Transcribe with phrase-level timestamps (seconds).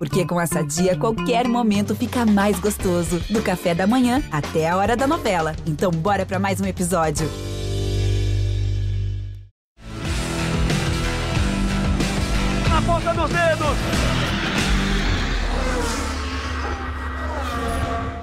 [0.00, 3.20] Porque com essa dia, qualquer momento fica mais gostoso.
[3.28, 5.54] Do café da manhã até a hora da novela.
[5.66, 7.28] Então, bora para mais um episódio.
[12.70, 13.76] Na ponta dos dedos!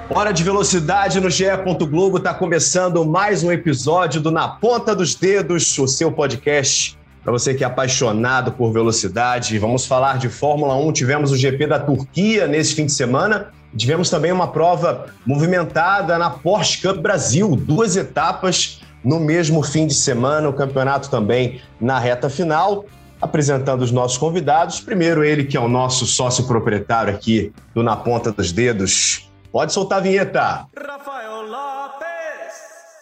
[0.09, 1.45] Hora de velocidade no GE.
[1.87, 6.97] Globo está começando mais um episódio do Na Ponta dos Dedos, o seu podcast
[7.27, 9.59] para você que é apaixonado por velocidade.
[9.59, 10.93] Vamos falar de Fórmula 1.
[10.93, 13.51] Tivemos o GP da Turquia nesse fim de semana.
[13.75, 19.93] Tivemos também uma prova movimentada na Porsche Cup Brasil, duas etapas no mesmo fim de
[19.93, 22.85] semana, o campeonato também na reta final.
[23.21, 24.79] Apresentando os nossos convidados.
[24.79, 29.29] Primeiro, ele que é o nosso sócio proprietário aqui do Na Ponta dos Dedos.
[29.51, 30.65] Pode soltar a vinheta.
[30.77, 32.55] Rafael Lopes.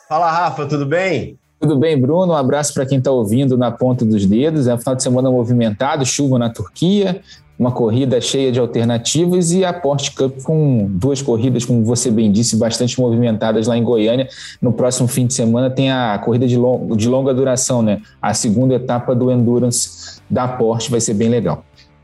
[0.09, 1.37] Fala, Rafa, tudo bem?
[1.59, 2.33] Tudo bem, Bruno?
[2.33, 4.67] Um abraço para quem está ouvindo na ponta dos dedos.
[4.67, 7.21] É um final de semana movimentado, chuva na Turquia,
[7.57, 12.29] uma corrida cheia de alternativas e a Porsche Cup com duas corridas, como você bem
[12.31, 14.27] disse, bastante movimentadas lá em Goiânia.
[14.62, 18.01] No próximo fim de semana tem a corrida de, long, de longa duração, né?
[18.21, 21.63] A segunda etapa do Endurance da Porsche vai ser bem legal.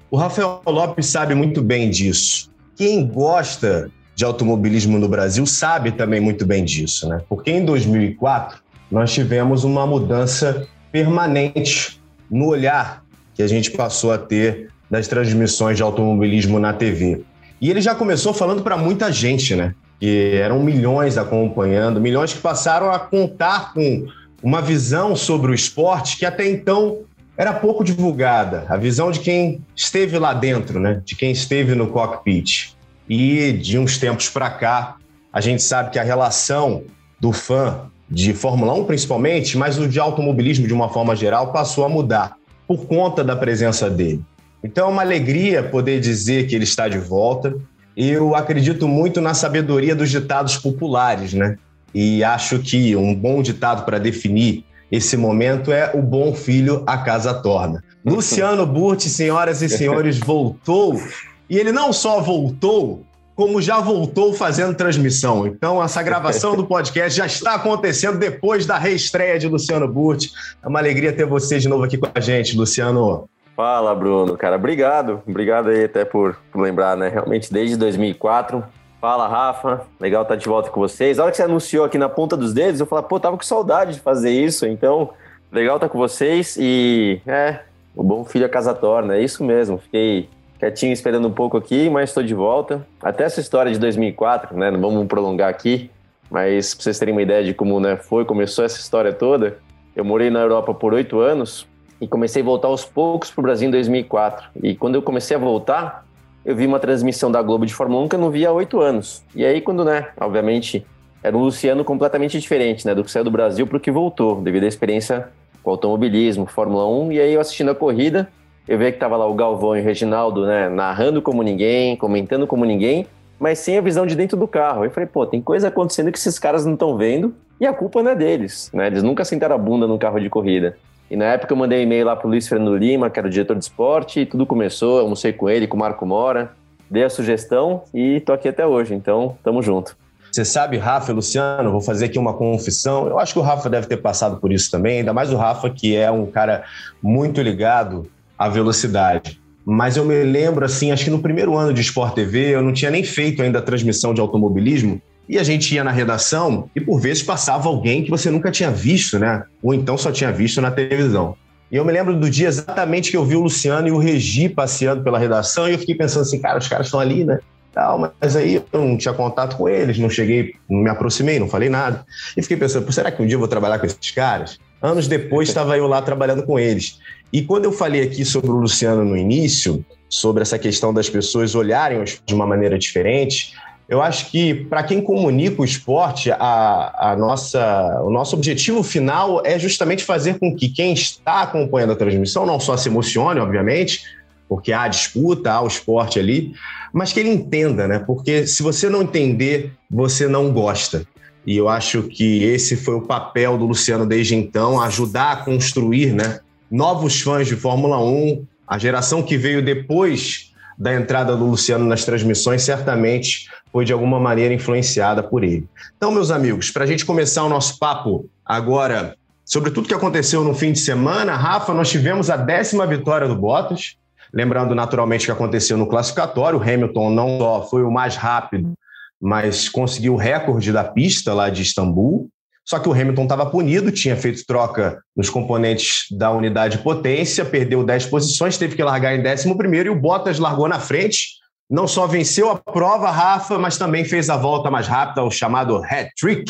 [0.09, 2.49] O Rafael Lopes sabe muito bem disso.
[2.75, 7.21] Quem gosta de automobilismo no Brasil sabe também muito bem disso, né?
[7.27, 14.17] Porque em 2004 nós tivemos uma mudança permanente no olhar que a gente passou a
[14.17, 17.23] ter das transmissões de automobilismo na TV.
[17.61, 19.73] E ele já começou falando para muita gente, né?
[19.99, 24.07] Que eram milhões acompanhando, milhões que passaram a contar com
[24.43, 26.99] uma visão sobre o esporte que até então
[27.37, 31.01] era pouco divulgada, a visão de quem esteve lá dentro, né?
[31.05, 32.75] De quem esteve no cockpit.
[33.07, 34.97] E de uns tempos para cá,
[35.31, 36.83] a gente sabe que a relação
[37.19, 41.85] do fã de Fórmula 1 principalmente, mas o de automobilismo de uma forma geral passou
[41.85, 42.35] a mudar
[42.67, 44.21] por conta da presença dele.
[44.61, 47.55] Então é uma alegria poder dizer que ele está de volta.
[47.95, 51.57] Eu acredito muito na sabedoria dos ditados populares, né?
[51.93, 56.97] E acho que um bom ditado para definir esse momento é o bom filho a
[56.97, 57.81] casa torna.
[58.05, 61.01] Luciano Burti, senhoras e senhores, voltou.
[61.49, 63.05] E ele não só voltou,
[63.41, 65.47] como já voltou fazendo transmissão.
[65.47, 70.31] Então, essa gravação do podcast já está acontecendo depois da reestreia de Luciano Burti.
[70.63, 73.27] É uma alegria ter você de novo aqui com a gente, Luciano.
[73.55, 74.57] Fala, Bruno, cara.
[74.57, 75.23] Obrigado.
[75.27, 77.09] Obrigado aí até por, por lembrar, né?
[77.09, 78.63] Realmente, desde 2004.
[79.01, 79.87] Fala, Rafa.
[79.99, 81.17] Legal estar de volta com vocês.
[81.17, 83.43] A hora que você anunciou aqui na ponta dos dedos, eu falei, pô, tava com
[83.43, 84.67] saudade de fazer isso.
[84.67, 85.09] Então,
[85.51, 86.57] legal estar com vocês.
[86.59, 87.61] E, é,
[87.95, 89.15] o bom filho a casa torna.
[89.15, 89.79] É isso mesmo.
[89.79, 90.29] Fiquei
[90.61, 92.85] quietinho esperando um pouco aqui, mas estou de volta.
[93.01, 94.69] Até essa história de 2004, né?
[94.69, 95.89] Não vamos prolongar aqui,
[96.29, 99.57] mas para vocês terem uma ideia de como né, foi, começou essa história toda.
[99.95, 101.67] Eu morei na Europa por oito anos
[101.99, 104.49] e comecei a voltar aos poucos para o Brasil em 2004.
[104.61, 106.05] E quando eu comecei a voltar,
[106.45, 108.79] eu vi uma transmissão da Globo de Fórmula 1 que eu não via há oito
[108.81, 109.23] anos.
[109.35, 110.85] E aí, quando, né, obviamente,
[111.23, 114.39] era um Luciano completamente diferente, né, do que saiu do Brasil para o que voltou,
[114.39, 115.29] devido à experiência
[115.63, 117.13] com automobilismo, Fórmula 1.
[117.13, 118.29] E aí, eu assistindo a corrida,
[118.67, 122.45] eu vi que tava lá o Galvão e o Reginaldo, né, narrando como ninguém, comentando
[122.45, 123.07] como ninguém,
[123.39, 124.85] mas sem a visão de dentro do carro.
[124.85, 128.03] Eu falei, pô, tem coisa acontecendo que esses caras não estão vendo e a culpa
[128.03, 128.87] não é deles, né?
[128.87, 130.77] Eles nunca sentaram a bunda no carro de corrida.
[131.09, 133.57] E na época eu mandei e-mail lá pro Luiz Fernando Lima, que era o diretor
[133.57, 136.51] de esporte, e tudo começou, eu almocei com ele, com o Marco Mora,
[136.89, 139.97] dei a sugestão e tô aqui até hoje, então tamo junto.
[140.31, 143.07] Você sabe, Rafa Luciano, vou fazer aqui uma confissão.
[143.07, 145.69] Eu acho que o Rafa deve ter passado por isso também, ainda mais o Rafa,
[145.69, 146.63] que é um cara
[147.01, 148.07] muito ligado
[148.41, 149.39] a velocidade.
[149.63, 152.73] Mas eu me lembro, assim, acho que no primeiro ano de Sport TV, eu não
[152.73, 154.99] tinha nem feito ainda a transmissão de automobilismo,
[155.29, 158.71] e a gente ia na redação e por vezes passava alguém que você nunca tinha
[158.71, 159.43] visto, né?
[159.61, 161.37] Ou então só tinha visto na televisão.
[161.71, 164.49] E eu me lembro do dia exatamente que eu vi o Luciano e o Regi
[164.49, 167.39] passeando pela redação e eu fiquei pensando assim, cara, os caras estão ali, né?
[167.71, 171.47] Tal, mas aí eu não tinha contato com eles, não cheguei, não me aproximei, não
[171.47, 172.03] falei nada.
[172.35, 174.59] E fiquei pensando, será que um dia eu vou trabalhar com esses caras?
[174.81, 176.99] Anos depois estava eu lá trabalhando com eles.
[177.31, 181.55] E quando eu falei aqui sobre o Luciano no início, sobre essa questão das pessoas
[181.55, 183.53] olharem de uma maneira diferente,
[183.87, 189.41] eu acho que para quem comunica o esporte, a, a, nossa, o nosso objetivo final
[189.45, 194.01] é justamente fazer com que quem está acompanhando a transmissão não só se emocione, obviamente,
[194.47, 196.53] porque há disputa, há o esporte ali,
[196.93, 197.99] mas que ele entenda, né?
[197.99, 201.05] Porque se você não entender, você não gosta.
[201.45, 206.13] E eu acho que esse foi o papel do Luciano desde então, ajudar a construir
[206.13, 206.39] né,
[206.71, 208.45] novos fãs de Fórmula 1.
[208.65, 214.19] A geração que veio depois da entrada do Luciano nas transmissões certamente foi de alguma
[214.19, 215.67] maneira influenciada por ele.
[215.97, 219.15] Então, meus amigos, para a gente começar o nosso papo agora
[219.45, 223.35] sobre tudo que aconteceu no fim de semana, Rafa, nós tivemos a décima vitória do
[223.35, 223.97] Bottas.
[224.33, 228.73] Lembrando naturalmente que aconteceu no classificatório, o Hamilton não só foi o mais rápido,
[229.21, 232.29] mas conseguiu o recorde da pista lá de Istambul.
[232.65, 237.43] Só que o Hamilton estava punido, tinha feito troca nos componentes da unidade de potência,
[237.43, 239.47] perdeu 10 posições, teve que largar em 11
[239.85, 241.41] e o Bottas largou na frente.
[241.69, 245.77] Não só venceu a prova, Rafa, mas também fez a volta mais rápida, o chamado
[245.77, 246.45] hat-trick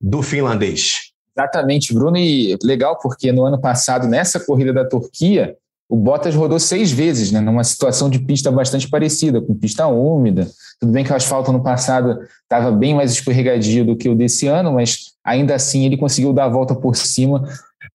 [0.00, 1.12] do finlandês.
[1.36, 5.56] Exatamente, Bruno, e legal porque no ano passado, nessa corrida da Turquia,
[5.88, 10.48] o Bottas rodou seis vezes, né, numa situação de pista bastante parecida, com pista úmida.
[10.80, 14.46] Tudo bem que o asfalto no passado estava bem mais escorregadio do que o desse
[14.46, 17.42] ano, mas ainda assim ele conseguiu dar a volta por cima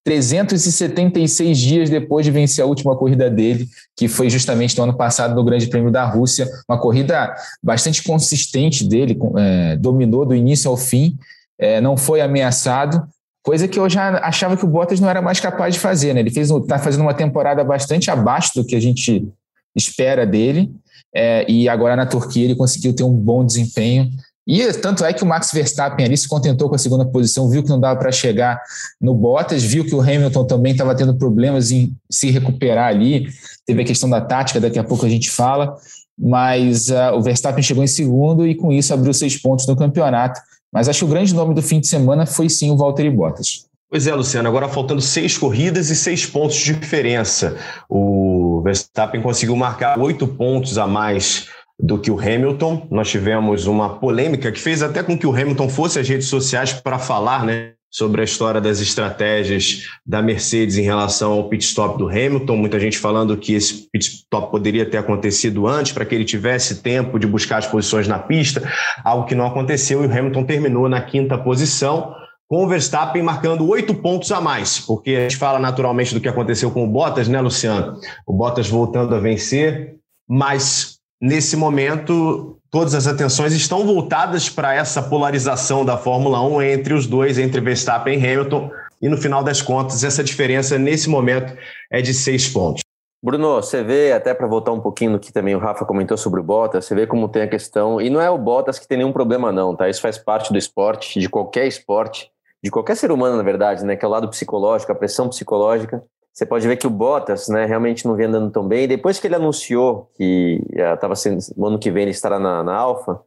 [0.03, 5.35] 376 dias depois de vencer a última corrida dele, que foi justamente no ano passado
[5.35, 10.77] no Grande Prêmio da Rússia, uma corrida bastante consistente dele, é, dominou do início ao
[10.77, 11.17] fim,
[11.59, 13.05] é, não foi ameaçado,
[13.43, 16.21] coisa que eu já achava que o Bottas não era mais capaz de fazer, né?
[16.21, 19.27] Ele está fazendo uma temporada bastante abaixo do que a gente
[19.75, 20.71] espera dele,
[21.13, 24.09] é, e agora na Turquia ele conseguiu ter um bom desempenho.
[24.51, 27.61] E tanto é que o Max Verstappen ali se contentou com a segunda posição, viu
[27.61, 28.59] que não dava para chegar
[28.99, 33.27] no Bottas, viu que o Hamilton também estava tendo problemas em se recuperar ali.
[33.63, 35.75] Teve a questão da tática, daqui a pouco a gente fala.
[36.17, 40.41] Mas uh, o Verstappen chegou em segundo e com isso abriu seis pontos no campeonato.
[40.73, 43.65] Mas acho que o grande nome do fim de semana foi sim o Valtteri Bottas.
[43.87, 47.55] Pois é, Luciano, agora faltando seis corridas e seis pontos de diferença.
[47.87, 51.47] O Verstappen conseguiu marcar oito pontos a mais
[51.79, 52.87] do que o Hamilton.
[52.91, 56.73] Nós tivemos uma polêmica que fez até com que o Hamilton fosse às redes sociais
[56.73, 61.97] para falar né, sobre a história das estratégias da Mercedes em relação ao pit stop
[61.97, 62.57] do Hamilton.
[62.57, 66.81] Muita gente falando que esse pit stop poderia ter acontecido antes, para que ele tivesse
[66.81, 68.61] tempo de buscar as posições na pista,
[69.03, 72.13] algo que não aconteceu e o Hamilton terminou na quinta posição
[72.47, 76.27] com o Verstappen marcando oito pontos a mais, porque a gente fala naturalmente do que
[76.27, 77.99] aconteceu com o Bottas, né, Luciano?
[78.25, 79.97] O Bottas voltando a vencer,
[80.27, 86.93] mas nesse momento todas as atenções estão voltadas para essa polarização da Fórmula 1 entre
[86.93, 88.71] os dois, entre Verstappen e Hamilton,
[89.01, 91.53] e no final das contas, essa diferença nesse momento
[91.89, 92.81] é de seis pontos.
[93.21, 96.39] Bruno, você vê, até para voltar um pouquinho no que também o Rafa comentou sobre
[96.39, 98.97] o Bottas, você vê como tem a questão, e não é o Bottas que tem
[98.97, 99.89] nenhum problema não, tá?
[99.89, 102.31] Isso faz parte do esporte, de qualquer esporte,
[102.63, 103.95] de ququalquer ser humano, na verdade, né?
[103.95, 106.01] Que é o lado psicológico, a pressão psicológica.
[106.39, 108.87] Você pode ver que o Bottas, né, realmente não vem andando tão bem.
[108.87, 112.73] Depois que ele anunciou que estava sendo no ano que vem ele estará na, na
[112.73, 113.19] Alfa,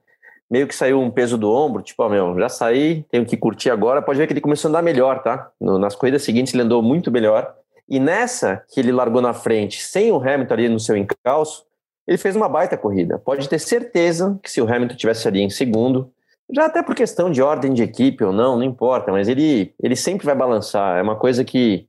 [0.51, 3.69] meio que saiu um peso do ombro, tipo, ó, meu, já saí, tenho que curtir
[3.69, 4.01] agora.
[4.01, 5.51] Pode ver que ele começou a andar melhor, tá?
[5.61, 7.55] No, nas corridas seguintes ele andou muito melhor.
[7.87, 11.67] E nessa que ele largou na frente, sem o Hamilton ali no seu encalço,
[12.09, 13.19] ele fez uma baita corrida.
[13.19, 16.11] Pode ter certeza que se o Hamilton tivesse ali em segundo,
[16.51, 19.97] já até por questão de ordem de equipe ou não, não importa, mas ele, ele
[19.97, 20.97] sempre vai balançar.
[20.97, 21.87] É uma coisa que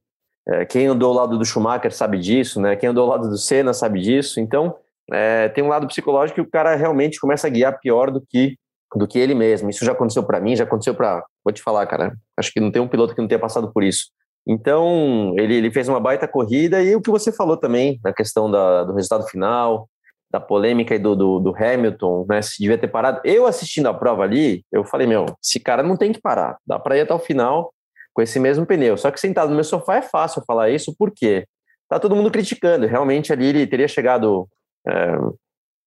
[0.48, 2.76] é, quem andou ao lado do Schumacher sabe disso, né?
[2.76, 4.40] Quem andou ao lado do Senna sabe disso.
[4.40, 4.76] Então,
[5.12, 8.58] é, tem um lado psicológico que o cara realmente começa a guiar pior do que
[8.96, 9.70] do que ele mesmo.
[9.70, 11.24] Isso já aconteceu para mim, já aconteceu para.
[11.44, 12.16] Vou te falar, cara.
[12.38, 14.12] Acho que não tem um piloto que não tenha passado por isso.
[14.46, 18.52] Então, ele, ele fez uma baita corrida e o que você falou também, na questão
[18.52, 19.90] da, do resultado final,
[20.30, 22.42] da polêmica do, do, do, Hamilton, né?
[22.42, 23.22] Se devia ter parado.
[23.24, 26.58] Eu assistindo a prova ali, eu falei, meu, esse cara não tem que parar.
[26.66, 27.74] Dá para ir até o final
[28.14, 28.98] com esse mesmo pneu.
[28.98, 31.46] Só que sentado no meu sofá é fácil falar isso, porque
[31.90, 32.86] tá todo mundo criticando.
[32.86, 34.48] Realmente ali ele teria chegado
[34.88, 35.18] é,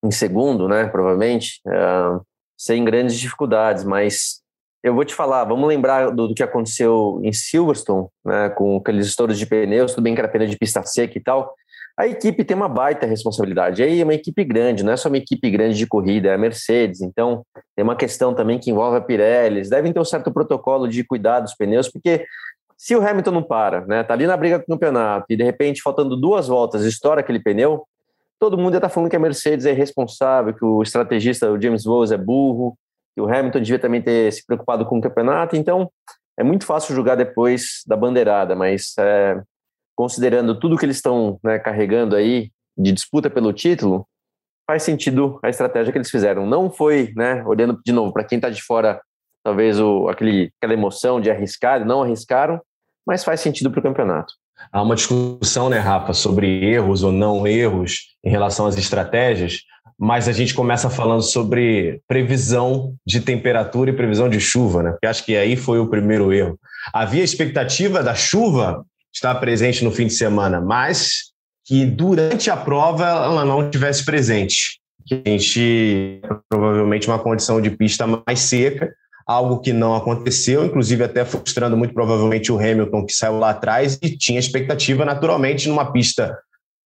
[0.04, 0.86] em segundo, né?
[0.86, 2.20] Provavelmente, é,
[2.56, 4.40] sem grandes dificuldades, mas
[4.82, 9.08] eu vou te falar, vamos lembrar do, do, que aconteceu em Silverstone, né, com aqueles
[9.08, 11.52] estouros de pneus, tudo bem que era pneu de pista seca e tal,
[11.98, 13.82] a equipe tem uma baita responsabilidade.
[13.82, 17.00] É uma equipe grande, não é só uma equipe grande de corrida, é a Mercedes.
[17.00, 17.42] Então,
[17.74, 19.56] tem uma questão também que envolve a Pirelli.
[19.56, 22.26] Eles devem ter um certo protocolo de cuidar dos pneus, porque
[22.76, 25.42] se o Hamilton não para, né, tá ali na briga com o campeonato e de
[25.42, 27.86] repente, faltando duas voltas, estoura aquele pneu,
[28.38, 31.84] todo mundo já tá falando que a Mercedes é irresponsável, que o estrategista, o James
[31.84, 32.76] Vowles, é burro,
[33.14, 35.56] que o Hamilton devia também ter se preocupado com o campeonato.
[35.56, 35.90] Então,
[36.38, 39.40] é muito fácil julgar depois da bandeirada, mas é,
[39.96, 44.06] considerando tudo que eles estão né, carregando aí de disputa pelo título,
[44.66, 46.46] faz sentido a estratégia que eles fizeram.
[46.46, 49.00] Não foi, né, olhando de novo para quem está de fora,
[49.42, 52.60] talvez o, aquele, aquela emoção de arriscar, não arriscaram,
[53.06, 54.34] mas faz sentido para o campeonato.
[54.72, 59.62] Há uma discussão, né, Rafa, sobre erros ou não erros em relação às estratégias,
[59.98, 64.90] mas a gente começa falando sobre previsão de temperatura e previsão de chuva, né?
[64.90, 66.58] Porque acho que aí foi o primeiro erro.
[66.92, 68.84] Havia expectativa da chuva
[69.16, 71.32] estar presente no fim de semana, mas
[71.64, 74.78] que durante a prova ela não estivesse presente.
[75.06, 78.92] Que a gente provavelmente uma condição de pista mais seca,
[79.26, 83.98] algo que não aconteceu, inclusive até frustrando muito provavelmente o Hamilton que saiu lá atrás
[84.02, 86.38] e tinha expectativa naturalmente numa pista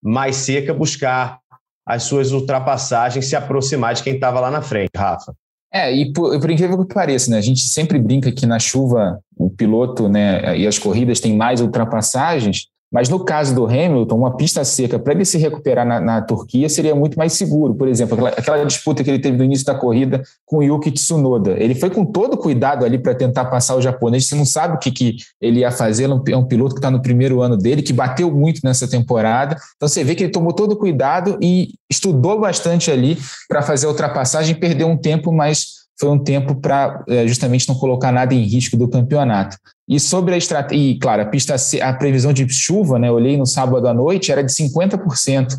[0.03, 1.39] mais seca, buscar
[1.85, 5.35] as suas ultrapassagens, se aproximar de quem estava lá na frente, Rafa.
[5.73, 9.21] É, e por, por, incrível que pareça, né, a gente sempre brinca que na chuva
[9.37, 14.37] o piloto né, e as corridas têm mais ultrapassagens, mas no caso do Hamilton, uma
[14.37, 17.75] pista seca para ele se recuperar na, na, Turquia seria muito mais seguro.
[17.75, 21.53] Por exemplo, aquela, aquela, disputa que ele teve no início da corrida com Yuki Tsunoda.
[21.53, 24.27] Ele foi com todo cuidado ali para tentar passar o japonês.
[24.27, 26.11] Você não sabe o que, que ele ia fazer.
[26.11, 29.57] É um piloto que está no primeiro ano dele, que bateu muito nessa temporada.
[29.77, 33.17] Então você vê que ele tomou todo cuidado e estudou bastante ali
[33.49, 37.75] para fazer a ultrapassagem, perdeu um tempo, mas foi um tempo para é, justamente não
[37.75, 39.59] colocar nada em risco do campeonato.
[39.91, 43.45] E sobre a estratégia, e claro, a pista, a previsão de chuva, né, olhei no
[43.45, 45.59] sábado à noite, era de 50%.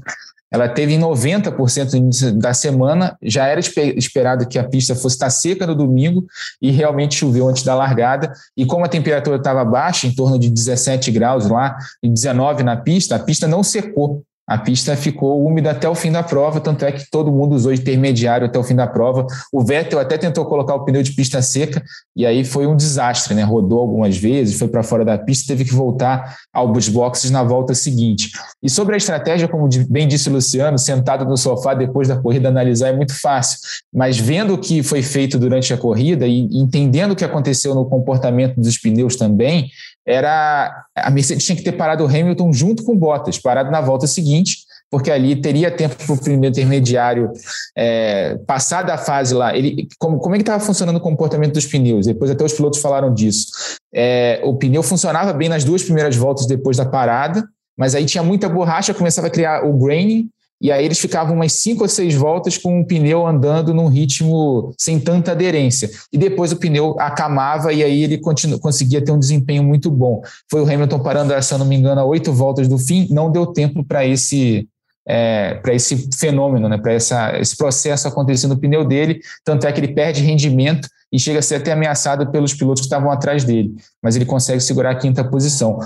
[0.50, 5.30] Ela teve 90% no início da semana, já era esperado que a pista fosse estar
[5.30, 6.26] seca no domingo
[6.62, 8.32] e realmente choveu antes da largada.
[8.56, 12.78] E como a temperatura estava baixa, em torno de 17 graus lá e 19 na
[12.78, 16.84] pista, a pista não secou a pista ficou úmida até o fim da prova, tanto
[16.84, 19.26] é que todo mundo usou intermediário até o fim da prova.
[19.50, 21.82] O Vettel até tentou colocar o pneu de pista seca
[22.14, 23.44] e aí foi um desastre, né?
[23.44, 27.74] Rodou algumas vezes, foi para fora da pista, teve que voltar aos boxes na volta
[27.74, 28.32] seguinte.
[28.62, 32.50] E sobre a estratégia, como bem disse o Luciano, sentado no sofá depois da corrida
[32.50, 33.58] analisar é muito fácil,
[33.94, 37.86] mas vendo o que foi feito durante a corrida e entendendo o que aconteceu no
[37.86, 39.72] comportamento dos pneus também,
[40.06, 43.82] era a Mercedes tinha que ter parado o Hamilton junto com o Bottas, parado na
[43.82, 44.58] volta seguinte,
[44.90, 47.32] porque ali teria tempo para o primeiro intermediário
[47.78, 49.56] é, passar da fase lá.
[49.56, 52.06] Ele, como, como é que estava funcionando o comportamento dos pneus?
[52.06, 53.48] Depois até os pilotos falaram disso.
[53.94, 58.22] É, o pneu funcionava bem nas duas primeiras voltas depois da parada, mas aí tinha
[58.22, 60.30] muita borracha, começava a criar o graining,
[60.62, 64.74] e aí eles ficavam umas cinco ou seis voltas com o pneu andando num ritmo
[64.78, 65.90] sem tanta aderência.
[66.14, 70.22] E depois o pneu acamava e aí ele continu, conseguia ter um desempenho muito bom.
[70.50, 73.32] Foi o Hamilton parando, se eu não me engano, a oito voltas do fim, não
[73.32, 74.68] deu tempo para esse,
[75.08, 79.80] é, para esse fenômeno, né, para esse processo acontecer no pneu dele, tanto é que
[79.80, 83.74] ele perde rendimento e chega a ser até ameaçado pelos pilotos que estavam atrás dele,
[84.02, 85.80] mas ele consegue segurar a quinta posição.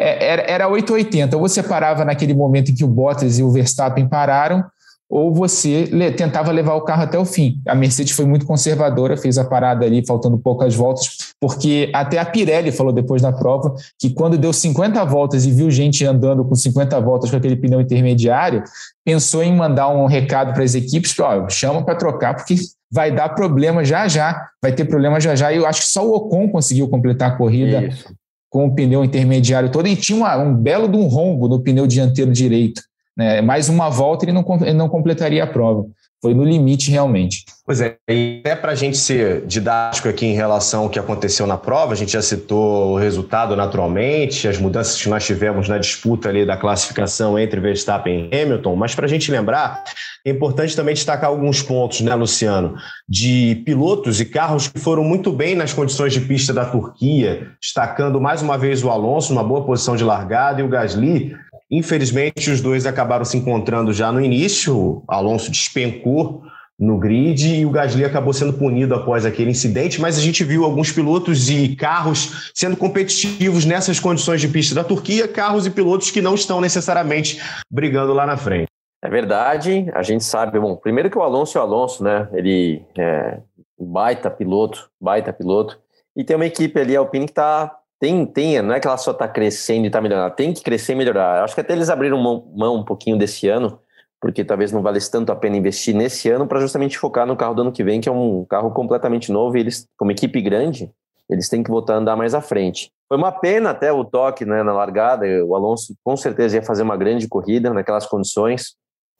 [0.00, 1.36] É, era, era 880.
[1.36, 4.64] Ou você parava naquele momento em que o Bottas e o Verstappen pararam,
[5.10, 7.60] ou você tentava levar o carro até o fim.
[7.66, 12.24] A Mercedes foi muito conservadora, fez a parada ali, faltando poucas voltas, porque até a
[12.24, 16.54] Pirelli falou depois da prova que quando deu 50 voltas e viu gente andando com
[16.54, 18.62] 50 voltas com aquele pneu intermediário,
[19.04, 22.54] pensou em mandar um recado para as equipes, ó, chama para trocar, porque
[22.90, 25.52] vai dar problema já já, vai ter problema já já.
[25.52, 28.19] E eu acho que só o Ocon conseguiu completar a corrida Isso
[28.50, 31.86] com o pneu intermediário todo e tinha uma, um belo de um rombo no pneu
[31.86, 32.82] dianteiro direito.
[33.16, 33.40] Né?
[33.40, 35.86] Mais uma volta ele não, ele não completaria a prova.
[36.22, 37.44] Foi no limite realmente.
[37.64, 41.46] Pois é, e até para a gente ser didático aqui em relação ao que aconteceu
[41.46, 45.78] na prova, a gente já citou o resultado naturalmente, as mudanças que nós tivemos na
[45.78, 49.84] disputa ali da classificação entre Verstappen e Hamilton, mas para a gente lembrar,
[50.26, 52.74] é importante também destacar alguns pontos, né, Luciano,
[53.08, 58.20] de pilotos e carros que foram muito bem nas condições de pista da Turquia, destacando
[58.20, 61.34] mais uma vez o Alonso, uma boa posição de largada, e o Gasly,
[61.70, 64.76] Infelizmente, os dois acabaram se encontrando já no início.
[64.76, 66.42] O Alonso despencou
[66.78, 70.64] no grid e o Gasly acabou sendo punido após aquele incidente, mas a gente viu
[70.64, 76.10] alguns pilotos e carros sendo competitivos nessas condições de pista da Turquia, carros e pilotos
[76.10, 77.38] que não estão necessariamente
[77.70, 78.68] brigando lá na frente.
[79.02, 82.28] É verdade, a gente sabe, bom, primeiro que o Alonso é o Alonso, né?
[82.32, 83.38] Ele é
[83.78, 85.78] baita piloto, baita piloto,
[86.16, 88.96] e tem uma equipe ali, a Alpine, que está tem, tem, não é que ela
[88.96, 91.44] só está crescendo e está melhorando, tem que crescer e melhorar.
[91.44, 93.78] Acho que até eles abriram mão, mão um pouquinho desse ano,
[94.18, 97.54] porque talvez não valesse tanto a pena investir nesse ano para justamente focar no carro
[97.54, 100.90] do ano que vem, que é um carro completamente novo e eles, como equipe grande,
[101.28, 102.90] eles têm que voltar a andar mais à frente.
[103.06, 106.82] Foi uma pena até o toque né, na largada, o Alonso com certeza ia fazer
[106.82, 108.76] uma grande corrida naquelas condições,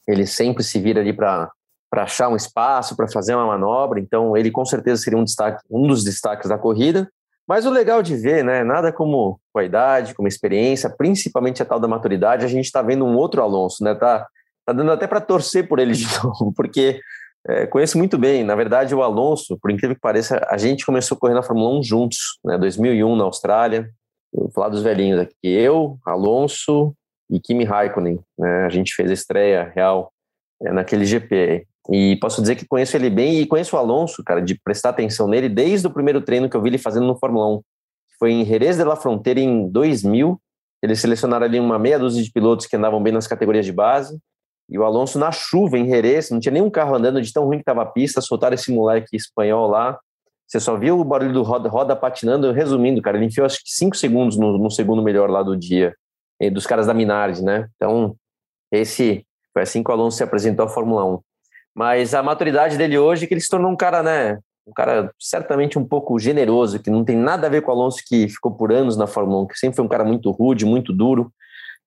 [0.09, 1.51] ele sempre se vira ali para
[1.91, 5.61] para achar um espaço, para fazer uma manobra, então ele com certeza seria um destaque,
[5.69, 7.11] um dos destaques da corrida.
[7.51, 8.63] Mas o legal de ver, né?
[8.63, 12.67] Nada como com a idade, como a experiência, principalmente a tal da maturidade, a gente
[12.67, 13.93] está vendo um outro Alonso, né?
[13.93, 14.25] Tá,
[14.65, 17.01] tá dando até para torcer por ele de novo, porque
[17.49, 18.45] é, conheço muito bem.
[18.45, 21.77] Na verdade, o Alonso, por incrível que pareça, a gente começou a correr na Fórmula
[21.81, 22.57] 1 juntos, né?
[22.57, 23.91] 2001 na Austrália.
[24.33, 25.35] Vou falar dos velhinhos aqui.
[25.43, 26.95] Eu, Alonso
[27.29, 28.67] e Kimi Raikkonen, né?
[28.67, 30.13] A gente fez a estreia real
[30.63, 31.67] é, naquele GP.
[31.91, 35.27] E posso dizer que conheço ele bem e conheço o Alonso, cara, de prestar atenção
[35.27, 37.63] nele desde o primeiro treino que eu vi ele fazendo no Fórmula 1.
[38.19, 40.41] Foi em Jerez de la Fronteira em 2000.
[40.83, 44.19] Eles selecionaram ali uma meia dúzia de pilotos que andavam bem nas categorias de base.
[44.69, 47.57] E o Alonso na chuva em Jerez, não tinha nenhum carro andando de tão ruim
[47.57, 49.99] que estava a pista, soltaram esse moleque espanhol lá.
[50.47, 52.53] Você só viu o barulho do roda, roda patinando.
[52.53, 55.93] Resumindo, cara, ele enfiou acho que cinco segundos no, no segundo melhor lá do dia,
[56.53, 57.69] dos caras da Minardi, né?
[57.75, 58.15] Então,
[58.71, 61.21] Esse foi assim que o Alonso se apresentou à Fórmula 1.
[61.75, 64.39] Mas a maturidade dele hoje é que ele se tornou um cara, né?
[64.67, 68.03] Um cara certamente um pouco generoso, que não tem nada a ver com o Alonso
[68.07, 70.93] que ficou por anos na Fórmula 1, que sempre foi um cara muito rude, muito
[70.93, 71.33] duro,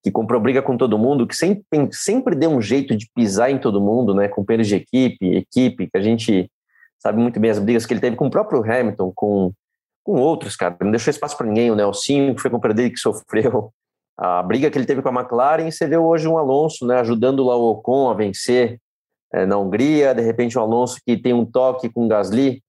[0.04, 3.58] que comprou briga com todo mundo, que sempre, sempre deu um jeito de pisar em
[3.58, 4.28] todo mundo, né?
[4.28, 6.50] Companheiros de equipe, equipe, que a gente
[7.00, 9.52] sabe muito bem as brigas que ele teve com o próprio Hamilton, com,
[10.04, 10.76] com outros, cara.
[10.82, 11.72] Não deixou espaço para ninguém.
[11.72, 13.72] O Nelsinho, que foi companheiro dele, que sofreu
[14.18, 15.68] a briga que ele teve com a McLaren.
[15.68, 17.00] E você vê hoje um Alonso, né?
[17.00, 18.80] Ajudando lá o Ocon a vencer
[19.34, 20.14] é, na Hungria.
[20.14, 22.62] De repente, um Alonso que tem um toque com o Gasly.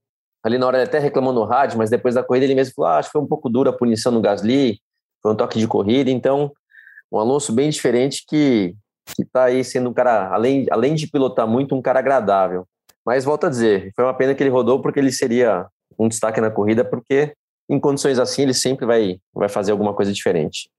[0.43, 2.91] Ali na hora ele até reclamou no rádio, mas depois da corrida ele mesmo falou:
[2.91, 4.79] ah, acho que foi um pouco dura a punição no Gasly.
[5.23, 6.11] Foi um toque de corrida.
[6.11, 6.53] Então,
[7.11, 8.75] um Alonso bem diferente que
[9.15, 12.67] que está aí sendo um cara, além, além de pilotar muito, um cara agradável.
[13.05, 15.67] Mas volto a dizer, foi uma pena que ele rodou porque ele seria
[15.99, 17.35] um destaque na corrida, porque
[17.69, 20.71] em condições assim ele sempre vai, vai fazer alguma coisa diferente.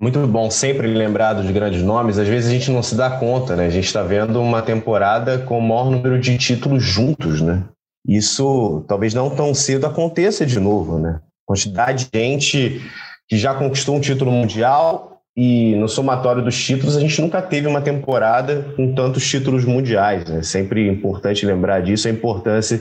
[0.00, 2.18] Muito bom, sempre lembrado de grandes nomes.
[2.18, 3.66] Às vezes a gente não se dá conta, né?
[3.66, 7.64] A gente está vendo uma temporada com o maior número de títulos juntos, né?
[8.06, 11.20] Isso talvez não tão cedo aconteça de novo, né?
[11.44, 12.80] Quantidade de gente
[13.28, 17.66] que já conquistou um título mundial e no somatório dos títulos, a gente nunca teve
[17.66, 20.28] uma temporada com tantos títulos mundiais.
[20.28, 20.42] É né?
[20.42, 22.80] sempre importante lembrar disso, a importância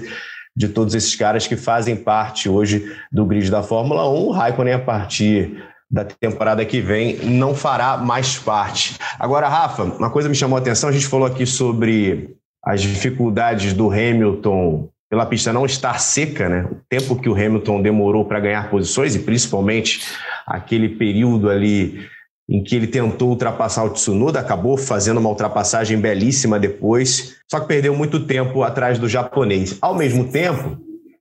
[0.56, 4.14] de todos esses caras que fazem parte hoje do grid da Fórmula 1.
[4.26, 8.98] O Raikkonen, a partir da temporada que vem, não fará mais parte.
[9.18, 13.74] Agora, Rafa, uma coisa me chamou a atenção: a gente falou aqui sobre as dificuldades
[13.74, 16.68] do Hamilton pela pista não estar seca, né?
[16.70, 20.02] O tempo que o Hamilton demorou para ganhar posições e principalmente
[20.46, 22.06] aquele período ali
[22.50, 27.68] em que ele tentou ultrapassar o Tsunoda, acabou fazendo uma ultrapassagem belíssima depois, só que
[27.68, 29.78] perdeu muito tempo atrás do japonês.
[29.82, 30.78] Ao mesmo tempo,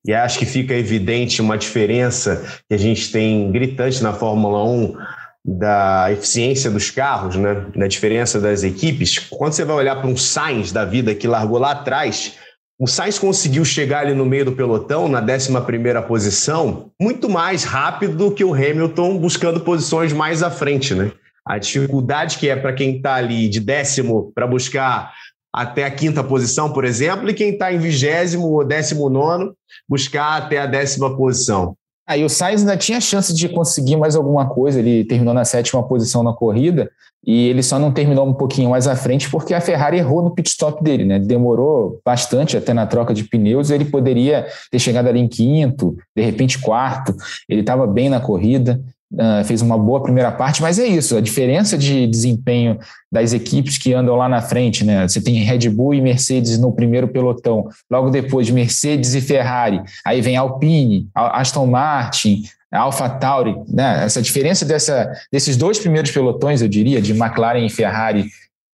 [0.06, 4.94] e acho que fica evidente uma diferença que a gente tem gritante na Fórmula 1
[5.44, 7.66] da eficiência dos carros, né?
[7.74, 9.18] da diferença das equipes.
[9.18, 12.34] Quando você vai olhar para um Sainz da vida que largou lá atrás,
[12.78, 15.52] o Sainz conseguiu chegar ali no meio do pelotão, na 11
[16.06, 21.10] posição, muito mais rápido do que o Hamilton buscando posições mais à frente, né?
[21.44, 25.12] A dificuldade que é para quem está ali de décimo para buscar
[25.52, 29.54] até a quinta posição, por exemplo, e quem está em vigésimo ou décimo nono
[29.88, 31.74] buscar até a décima posição.
[32.08, 35.82] Aí o Sainz ainda tinha chance de conseguir mais alguma coisa, ele terminou na sétima
[35.82, 36.88] posição na corrida,
[37.26, 40.30] e ele só não terminou um pouquinho mais à frente porque a Ferrari errou no
[40.30, 41.18] pit stop dele, né?
[41.18, 46.22] Demorou bastante até na troca de pneus, ele poderia ter chegado ali em quinto, de
[46.22, 47.12] repente quarto,
[47.48, 48.80] ele estava bem na corrida,
[49.12, 52.78] uh, fez uma boa primeira parte, mas é isso, a diferença de desempenho
[53.10, 55.06] das equipes que andam lá na frente, né?
[55.06, 60.20] Você tem Red Bull e Mercedes no primeiro pelotão, logo depois Mercedes e Ferrari, aí
[60.20, 62.42] vem Alpine, Aston Martin,
[62.72, 64.04] Alpha Tauri, né?
[64.04, 68.26] Essa diferença dessa, desses dois primeiros pelotões, eu diria, de McLaren e Ferrari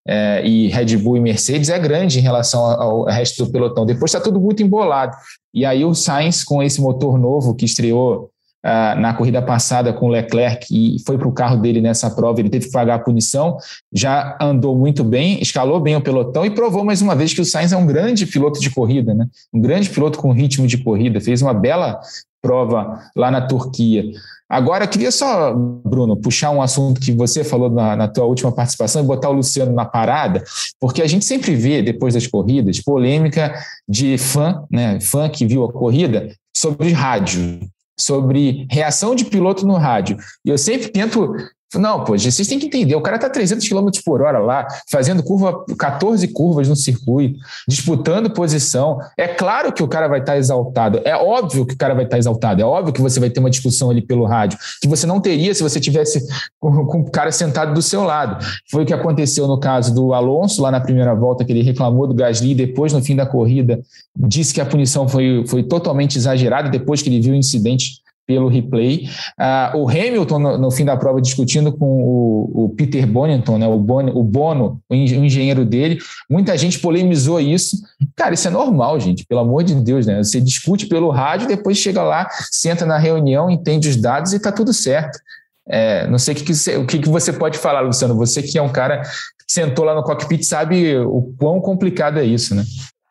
[0.07, 3.85] é, e Red Bull e Mercedes é grande em relação ao resto do pelotão.
[3.85, 5.15] Depois está tudo muito embolado.
[5.53, 8.31] E aí o Sainz, com esse motor novo que estreou
[8.65, 12.39] uh, na corrida passada com o Leclerc e foi para o carro dele nessa prova,
[12.39, 13.57] ele teve que pagar a punição,
[13.91, 17.45] já andou muito bem, escalou bem o pelotão e provou mais uma vez que o
[17.45, 19.27] Sainz é um grande piloto de corrida, né?
[19.53, 21.99] um grande piloto com ritmo de corrida, fez uma bela
[22.41, 24.03] prova lá na Turquia.
[24.49, 28.51] Agora, eu queria só, Bruno, puxar um assunto que você falou na, na, tua última
[28.51, 30.43] participação e botar o Luciano na parada,
[30.77, 33.53] porque a gente sempre vê, depois das corridas, polêmica
[33.87, 37.61] de fã, né, fã que viu a corrida, sobre rádio
[38.01, 40.17] sobre reação de piloto no rádio.
[40.45, 41.35] E eu sempre tento
[41.79, 45.23] não, pô, vocês têm que entender, o cara tá 300 km por hora lá, fazendo
[45.23, 48.99] curva, 14 curvas no circuito, disputando posição.
[49.17, 52.03] É claro que o cara vai estar tá exaltado, é óbvio que o cara vai
[52.03, 54.87] estar tá exaltado, é óbvio que você vai ter uma discussão ali pelo rádio, que
[54.87, 56.25] você não teria se você tivesse
[56.59, 58.43] com, com o cara sentado do seu lado.
[58.69, 62.07] Foi o que aconteceu no caso do Alonso, lá na primeira volta, que ele reclamou
[62.07, 63.79] do Gasly, depois, no fim da corrida,
[64.15, 68.47] disse que a punição foi, foi totalmente exagerada, depois que ele viu o incidente pelo
[68.47, 69.07] replay.
[69.39, 73.67] Uh, o Hamilton, no, no, fim da prova, discutindo com o, o Peter Bonington, né,
[73.67, 77.77] o, Bono, o Bono, o engenheiro dele, muita gente polemizou isso.
[78.15, 80.23] Cara, isso é normal, gente, pelo amor de Deus, né?
[80.23, 84.51] Você discute pelo rádio, depois chega lá, senta na reunião, entende os dados e está
[84.51, 85.19] tudo certo.
[85.67, 88.15] É, não sei o, que, que, você, o que, que você pode falar, Luciano.
[88.15, 89.09] Você que é um cara que
[89.47, 92.63] sentou lá no cockpit sabe o quão complicado é isso, né?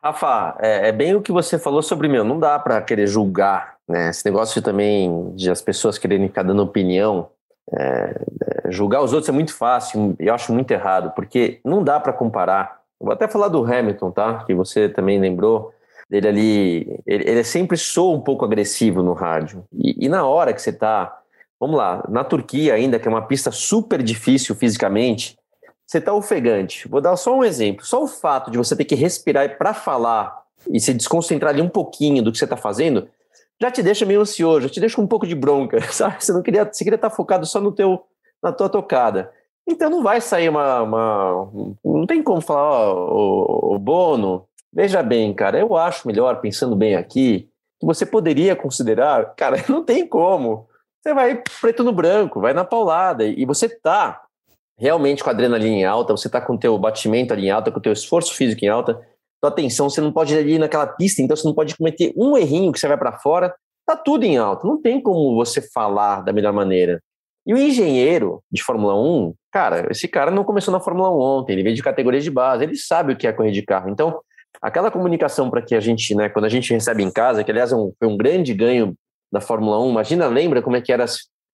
[0.02, 2.24] Rafa, é, é bem o que você falou sobre meu.
[2.24, 4.10] Não dá para querer julgar né?
[4.10, 7.28] Esse negócio também de as pessoas quererem ficar dando opinião,
[7.72, 8.14] é,
[8.64, 11.98] é, julgar os outros é muito fácil e eu acho muito errado, porque não dá
[11.98, 12.80] para comparar.
[13.00, 14.44] vou até falar do Hamilton, tá?
[14.44, 15.72] Que você também lembrou
[16.08, 17.00] dele ali.
[17.04, 19.64] Ele, ele sempre soa um pouco agressivo no rádio.
[19.72, 21.18] E, e na hora que você tá,
[21.58, 25.36] vamos lá, na Turquia ainda, que é uma pista super difícil fisicamente,
[25.84, 26.86] você está ofegante.
[26.86, 27.84] Vou dar só um exemplo.
[27.84, 31.68] Só o fato de você ter que respirar para falar e se desconcentrar ali um
[31.68, 33.08] pouquinho do que você está fazendo,
[33.60, 36.16] já te deixa meio ansioso, já te deixa com um pouco de bronca, sabe?
[36.22, 38.02] Você não queria, você queria estar tá focado só no teu,
[38.42, 39.32] na tua tocada.
[39.68, 41.50] Então não vai sair uma, uma
[41.84, 46.74] não tem como falar, ó, o, o Bono, veja bem, cara, eu acho melhor pensando
[46.74, 50.68] bem aqui que você poderia considerar, cara, não tem como.
[51.02, 54.22] Você vai preto no branco, vai na paulada e você tá
[54.78, 57.70] realmente com a adrenalina em alta, você está com o teu batimento ali em alta,
[57.70, 59.00] com o teu esforço físico em alta,
[59.40, 62.72] tua atenção, você não pode ir naquela pista, então você não pode cometer um errinho
[62.72, 63.54] que você vai para fora,
[63.86, 67.00] tá tudo em alta, não tem como você falar da melhor maneira.
[67.46, 71.52] E o engenheiro de Fórmula 1, cara, esse cara não começou na Fórmula 1 ontem,
[71.54, 73.88] ele veio de categoria de base, ele sabe o que é correr de carro.
[73.88, 74.20] Então,
[74.60, 77.72] aquela comunicação para que a gente, né, quando a gente recebe em casa, que aliás
[77.72, 78.94] é um, foi um grande ganho
[79.32, 81.06] da Fórmula 1, imagina, lembra como é que era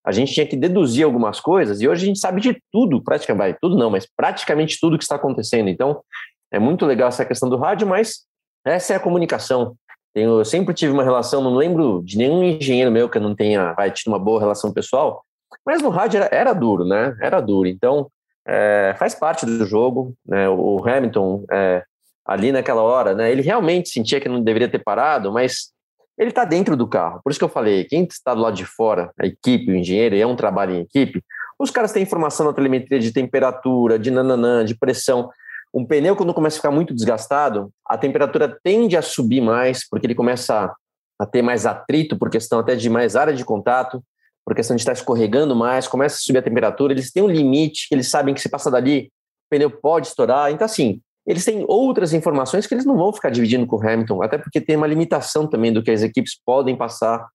[0.06, 3.58] a gente tinha que deduzir algumas coisas e hoje a gente sabe de tudo, praticamente,
[3.60, 5.68] tudo não, mas praticamente tudo que está acontecendo.
[5.68, 6.00] Então,
[6.50, 8.24] é muito legal essa questão do rádio, mas
[8.64, 9.76] essa é a comunicação.
[10.14, 13.90] Eu sempre tive uma relação, não lembro de nenhum engenheiro meu que não tenha vai,
[13.90, 15.22] tido uma boa relação pessoal,
[15.64, 17.16] mas no rádio era, era duro, né?
[17.20, 17.68] Era duro.
[17.68, 18.10] Então,
[18.46, 20.14] é, faz parte do jogo.
[20.24, 20.48] Né?
[20.48, 21.82] O Hamilton, é,
[22.24, 23.30] ali naquela hora, né?
[23.30, 25.72] ele realmente sentia que não deveria ter parado, mas
[26.18, 27.20] ele está dentro do carro.
[27.22, 30.16] Por isso que eu falei, quem está do lado de fora, a equipe, o engenheiro,
[30.16, 31.22] é um trabalho em equipe,
[31.58, 35.30] os caras têm informação na telemetria de temperatura, de nananã, de pressão.
[35.74, 40.06] Um pneu, quando começa a ficar muito desgastado, a temperatura tende a subir mais, porque
[40.06, 40.74] ele começa
[41.18, 44.02] a ter mais atrito, por questão até de mais área de contato,
[44.44, 47.88] por questão de estar escorregando mais, começa a subir a temperatura, eles têm um limite,
[47.90, 49.10] eles sabem que se passa dali,
[49.46, 50.52] o pneu pode estourar.
[50.52, 54.22] Então, assim, eles têm outras informações que eles não vão ficar dividindo com o Hamilton,
[54.22, 57.26] até porque tem uma limitação também do que as equipes podem passar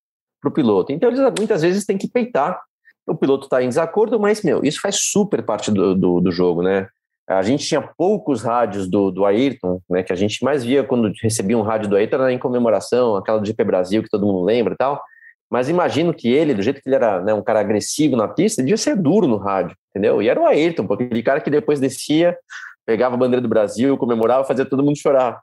[0.41, 0.93] para o piloto.
[0.93, 2.59] Então, eles muitas vezes têm que peitar.
[3.05, 6.63] O piloto está em desacordo, mas, meu, isso faz super parte do, do, do, jogo,
[6.63, 6.87] né?
[7.29, 10.03] A gente tinha poucos rádios do, do Ayrton, né?
[10.03, 13.39] Que a gente mais via quando recebia um rádio do Ayrton era em comemoração, aquela
[13.39, 15.01] do GP Brasil, que todo mundo lembra e tal.
[15.49, 18.61] Mas imagino que ele, do jeito que ele era né, um cara agressivo na pista,
[18.61, 20.21] devia ser duro no rádio, entendeu?
[20.21, 22.37] E era o Ayrton, aquele cara que depois descia
[22.85, 25.39] pegava a bandeira do Brasil, comemorava, fazia todo mundo chorar.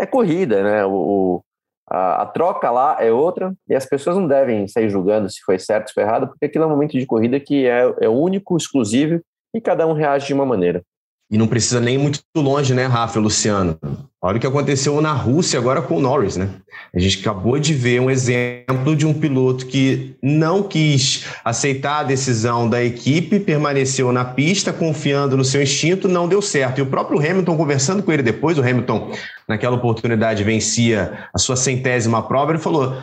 [0.00, 0.84] É corrida, né?
[0.86, 1.42] O,
[1.88, 5.58] a, a, troca lá é outra e as pessoas não devem sair julgando se foi
[5.58, 8.56] certo, se foi errado, porque aquilo é um momento de corrida que é, é único,
[8.56, 9.20] exclusivo
[9.54, 10.82] e cada um reage de uma maneira.
[11.30, 13.78] E não precisa nem muito longe, né, Rafa Luciano?
[14.20, 16.48] Olha o que aconteceu na Rússia agora com o Norris, né?
[16.92, 22.02] A gente acabou de ver um exemplo de um piloto que não quis aceitar a
[22.02, 26.78] decisão da equipe, permaneceu na pista, confiando no seu instinto, não deu certo.
[26.78, 29.12] E o próprio Hamilton, conversando com ele depois, o Hamilton,
[29.46, 32.96] naquela oportunidade, vencia a sua centésima prova, ele falou: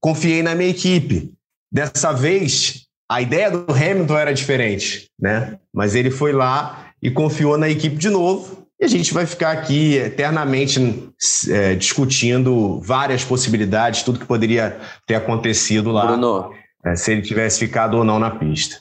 [0.00, 1.32] confiei na minha equipe.
[1.72, 5.58] Dessa vez, a ideia do Hamilton era diferente, né?
[5.72, 8.66] Mas ele foi lá e confiou na equipe de novo.
[8.80, 11.12] E a gente vai ficar aqui eternamente
[11.50, 16.52] é, discutindo várias possibilidades, tudo que poderia ter acontecido lá, Bruno,
[16.84, 18.80] é, se ele tivesse ficado ou não na pista.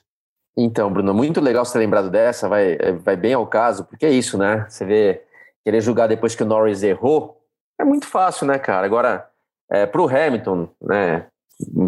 [0.55, 4.05] Então, Bruno, muito legal você ter lembrado dessa, vai, é, vai bem ao caso, porque
[4.05, 4.65] é isso, né?
[4.69, 5.21] Você vê,
[5.63, 7.41] querer julgar depois que o Norris errou,
[7.79, 8.85] é muito fácil, né, cara?
[8.85, 9.27] Agora,
[9.69, 11.25] é, para o Hamilton, né,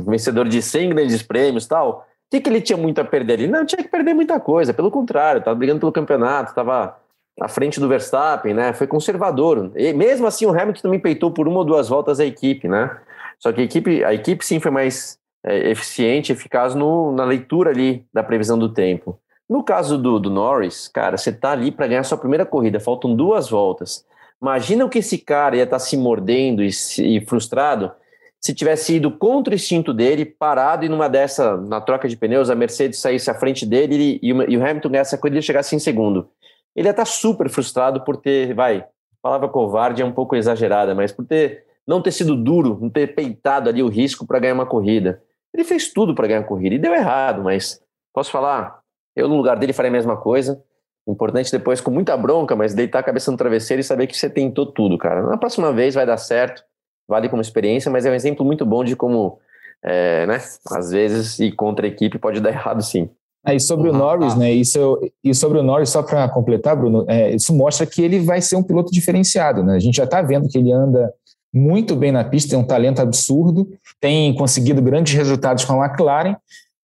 [0.07, 3.47] vencedor de 100 grandes prêmios tal, que, que ele tinha muito a perder ali?
[3.47, 6.97] Não, tinha que perder muita coisa, pelo contrário, estava brigando pelo campeonato, estava
[7.39, 8.73] à frente do Verstappen, né?
[8.73, 9.71] Foi conservador.
[9.75, 12.95] E mesmo assim, o Hamilton também peitou por uma ou duas voltas a equipe, né?
[13.39, 17.71] Só que a equipe, a equipe sim foi mais é, eficiente, eficaz no, na leitura
[17.71, 19.19] ali da previsão do tempo.
[19.49, 23.15] No caso do, do Norris, cara, você tá ali para ganhar sua primeira corrida, faltam
[23.15, 24.05] duas voltas.
[24.39, 27.91] Imagina o que esse cara ia estar tá se mordendo e, e frustrado
[28.41, 32.49] se tivesse ido contra o instinto dele, parado e numa dessa, na troca de pneus,
[32.49, 35.75] a Mercedes saísse à frente dele e, e o Hamilton ganhasse a corrida e chegasse
[35.75, 36.29] em segundo.
[36.75, 38.85] Ele ia estar super frustrado por ter, vai,
[39.21, 43.15] palavra covarde é um pouco exagerada, mas por ter não ter sido duro, não ter
[43.15, 45.21] peitado ali o risco para ganhar uma corrida.
[45.53, 47.81] Ele fez tudo para ganhar a corrida e deu errado, mas
[48.13, 48.79] posso falar,
[49.15, 50.63] eu no lugar dele faria a mesma coisa.
[51.07, 54.29] Importante depois, com muita bronca, mas deitar a cabeça no travesseiro e saber que você
[54.29, 55.23] tentou tudo, cara.
[55.23, 56.63] Na próxima vez vai dar certo
[57.09, 59.39] vale como experiência, mas é um exemplo muito bom de como,
[59.83, 60.39] é, né,
[60.71, 63.09] às vezes, ir contra a equipe pode dar errado sim.
[63.45, 63.95] É, e sobre uhum.
[63.95, 64.51] o Norris, né?
[64.51, 68.41] Isso, e sobre o Norris, só para completar, Bruno, é, isso mostra que ele vai
[68.41, 69.75] ser um piloto diferenciado, né?
[69.75, 71.11] A gente já está vendo que ele anda
[71.53, 73.67] muito bem na pista, tem um talento absurdo,
[73.99, 76.35] tem conseguido grandes resultados com a McLaren.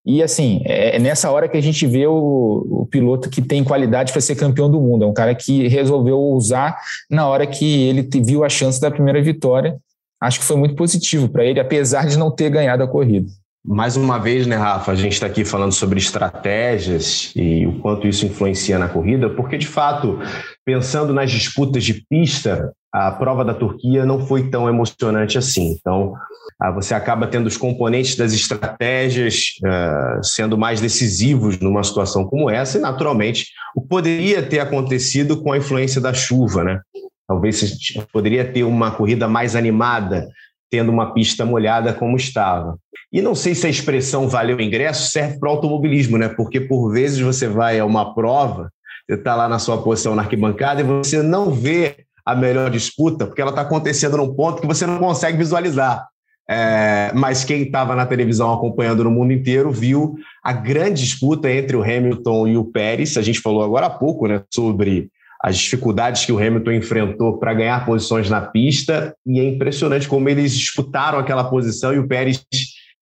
[0.06, 3.64] E assim, é, é nessa hora que a gente vê o, o piloto que tem
[3.64, 5.04] qualidade para ser campeão do mundo.
[5.04, 6.78] É um cara que resolveu usar
[7.10, 9.78] na hora que ele viu a chance da primeira vitória
[10.22, 13.28] acho que foi muito positivo para ele, apesar de não ter ganhado a corrida.
[13.68, 18.08] Mais uma vez, né, Rafa, a gente está aqui falando sobre estratégias e o quanto
[18.08, 20.20] isso influencia na corrida, porque de fato,
[20.64, 25.72] pensando nas disputas de pista, a prova da Turquia não foi tão emocionante assim.
[25.72, 26.14] Então,
[26.62, 32.50] ah, você acaba tendo os componentes das estratégias uh, sendo mais decisivos numa situação como
[32.50, 36.80] essa, e naturalmente o poderia ter acontecido com a influência da chuva, né?
[37.28, 37.78] Talvez
[38.12, 40.28] poderia ter uma corrida mais animada,
[40.70, 42.78] tendo uma pista molhada como estava.
[43.12, 46.30] E não sei se a expressão valeu ingresso serve para o automobilismo, né?
[46.30, 48.70] Porque por vezes você vai a uma prova,
[49.08, 53.26] você está lá na sua posição na arquibancada e você não vê a melhor disputa,
[53.26, 56.08] porque ela está acontecendo num ponto que você não consegue visualizar.
[56.48, 61.76] É, mas quem estava na televisão acompanhando no mundo inteiro viu a grande disputa entre
[61.76, 63.18] o Hamilton e o Pérez.
[63.18, 65.10] A gente falou agora há pouco né, sobre
[65.46, 70.28] as dificuldades que o Hamilton enfrentou para ganhar posições na pista, e é impressionante como
[70.28, 72.44] eles disputaram aquela posição e o Pérez,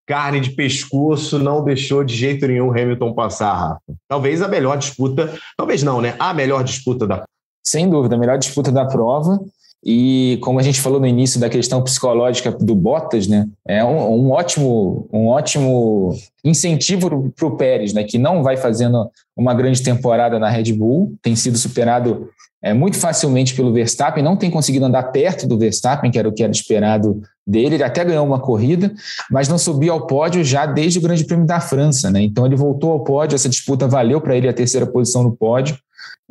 [0.05, 3.79] carne de pescoço, não deixou de jeito nenhum o Hamilton passar, Rafa.
[4.09, 6.17] Talvez a melhor disputa, talvez não, né?
[6.19, 7.23] A melhor disputa da.
[7.65, 9.39] Sem dúvida, a melhor disputa da prova.
[9.85, 14.27] E como a gente falou no início da questão psicológica do Bottas, né, é um,
[14.27, 19.83] um ótimo, um ótimo incentivo para o Pérez, né, que não vai fazendo uma grande
[19.83, 22.29] temporada na Red Bull, tem sido superado
[22.63, 26.31] é, muito facilmente pelo Verstappen, não tem conseguido andar perto do Verstappen, que era o
[26.31, 27.75] que era esperado dele.
[27.75, 28.93] Ele até ganhou uma corrida,
[29.29, 32.09] mas não subiu ao pódio já desde o Grande Prêmio da França.
[32.09, 32.21] Né?
[32.21, 35.77] Então ele voltou ao pódio, essa disputa valeu para ele a terceira posição no pódio.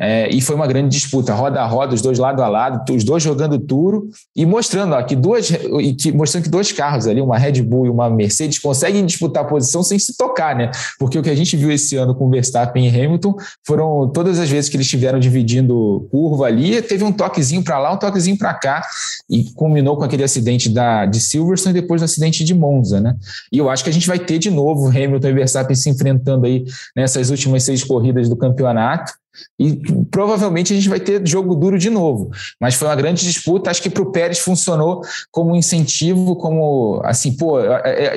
[0.01, 3.05] É, e foi uma grande disputa, roda a roda, os dois lado a lado, os
[3.05, 5.51] dois jogando duro e mostrando ó, que duas,
[5.99, 9.47] que, mostrando que dois carros ali, uma Red Bull e uma Mercedes, conseguem disputar a
[9.47, 10.71] posição sem se tocar, né?
[10.99, 14.49] Porque o que a gente viu esse ano com Verstappen e Hamilton foram todas as
[14.49, 18.55] vezes que eles estiveram dividindo curva ali, teve um toquezinho para lá, um toquezinho para
[18.55, 18.83] cá,
[19.29, 23.15] e culminou com aquele acidente da, de Silverstone e depois do acidente de Monza, né?
[23.53, 26.47] E eu acho que a gente vai ter de novo Hamilton e Verstappen se enfrentando
[26.47, 26.65] aí
[26.97, 29.13] nessas últimas seis corridas do campeonato.
[29.59, 32.31] E provavelmente a gente vai ter jogo duro de novo.
[32.61, 33.71] Mas foi uma grande disputa.
[33.71, 37.59] Acho que para o Pérez funcionou como um incentivo, como assim, pô,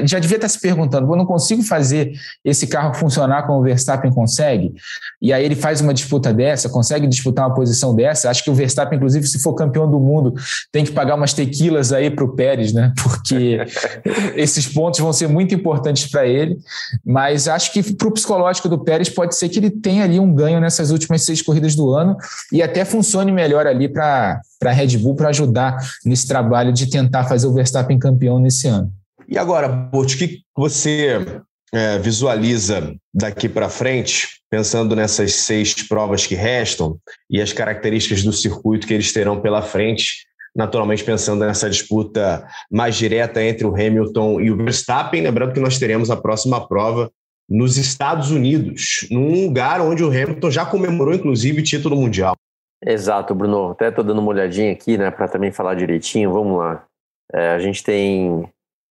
[0.03, 4.11] já devia estar se perguntando: eu não consigo fazer esse carro funcionar como o Verstappen
[4.11, 4.73] consegue.
[5.21, 8.29] E aí ele faz uma disputa dessa, consegue disputar uma posição dessa.
[8.29, 10.33] Acho que o Verstappen, inclusive, se for campeão do mundo,
[10.71, 12.93] tem que pagar umas tequilas aí para o Pérez, né?
[13.01, 13.59] Porque
[14.35, 16.57] esses pontos vão ser muito importantes para ele.
[17.05, 20.33] Mas acho que para o psicológico do Pérez pode ser que ele tenha ali um
[20.33, 22.17] ganho nessas últimas últimas seis corridas do ano
[22.51, 27.25] e até funcione melhor ali para a Red Bull para ajudar nesse trabalho de tentar
[27.25, 28.91] fazer o Verstappen campeão nesse ano.
[29.27, 31.41] E agora, Burt, o que você
[31.73, 36.97] é, visualiza daqui para frente, pensando nessas seis provas que restam
[37.29, 40.25] e as características do circuito que eles terão pela frente?
[40.55, 45.77] Naturalmente, pensando nessa disputa mais direta entre o Hamilton e o Verstappen, lembrando que nós
[45.77, 47.11] teremos a próxima prova
[47.47, 52.35] nos Estados Unidos, num lugar onde o Hamilton já comemorou, inclusive, o título mundial.
[52.83, 53.71] Exato, Bruno.
[53.71, 56.33] Até estou dando uma olhadinha aqui, né, para também falar direitinho.
[56.33, 56.85] Vamos lá.
[57.33, 58.47] É, a gente tem,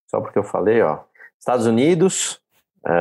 [0.09, 0.99] só porque eu falei, ó,
[1.39, 2.39] Estados Unidos,
[2.85, 2.91] é,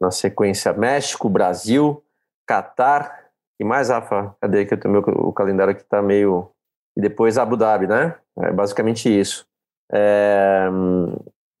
[0.00, 2.02] na sequência México, Brasil,
[2.46, 3.28] Catar,
[3.60, 4.36] e mais, Rafa?
[4.40, 6.50] Cadê que tenho meu, o calendário aqui está meio.
[6.96, 8.14] E depois Abu Dhabi, né?
[8.38, 9.46] É basicamente isso.
[9.92, 10.68] É,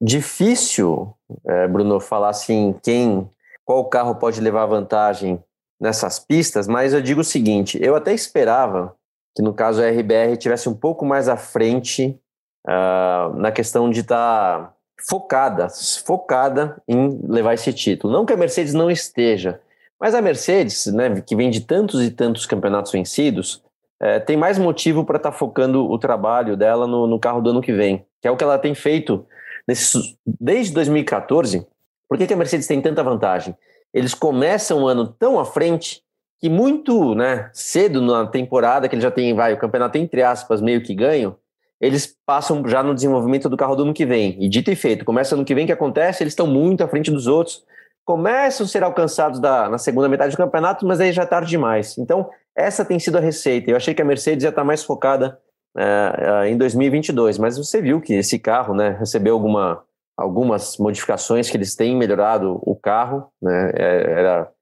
[0.00, 1.12] difícil,
[1.46, 3.28] é, Bruno, falar assim quem,
[3.64, 5.42] qual carro pode levar vantagem
[5.80, 8.94] nessas pistas, mas eu digo o seguinte: eu até esperava
[9.34, 12.18] que no caso a RBR tivesse um pouco mais à frente
[12.66, 14.74] uh, na questão de estar tá
[15.08, 15.68] focada,
[16.04, 18.12] focada em levar esse título.
[18.12, 19.60] Não que a Mercedes não esteja,
[20.00, 23.62] mas a Mercedes, né, que vem de tantos e tantos campeonatos vencidos,
[24.00, 27.50] é, tem mais motivo para estar tá focando o trabalho dela no, no carro do
[27.50, 29.26] ano que vem, que é o que ela tem feito
[29.68, 31.66] Nesse, desde 2014,
[32.08, 33.54] por que, que a Mercedes tem tanta vantagem?
[33.92, 36.02] Eles começam o ano tão à frente
[36.40, 40.62] que muito né, cedo na temporada, que ele já tem, vai, o campeonato entre aspas,
[40.62, 41.36] meio que ganho,
[41.80, 44.42] eles passam já no desenvolvimento do carro do ano que vem.
[44.42, 46.22] E dito e feito, começa ano que vem, que acontece?
[46.22, 47.62] Eles estão muito à frente dos outros,
[48.04, 51.50] começam a ser alcançados da, na segunda metade do campeonato, mas aí já é tarde
[51.50, 51.98] demais.
[51.98, 53.70] Então, essa tem sido a receita.
[53.70, 55.38] Eu achei que a Mercedes ia estar mais focada
[55.76, 57.38] é, é, em 2022.
[57.38, 59.82] Mas você viu que esse carro né, recebeu alguma,
[60.16, 64.52] algumas modificações que eles têm melhorado o carro, né, é, era,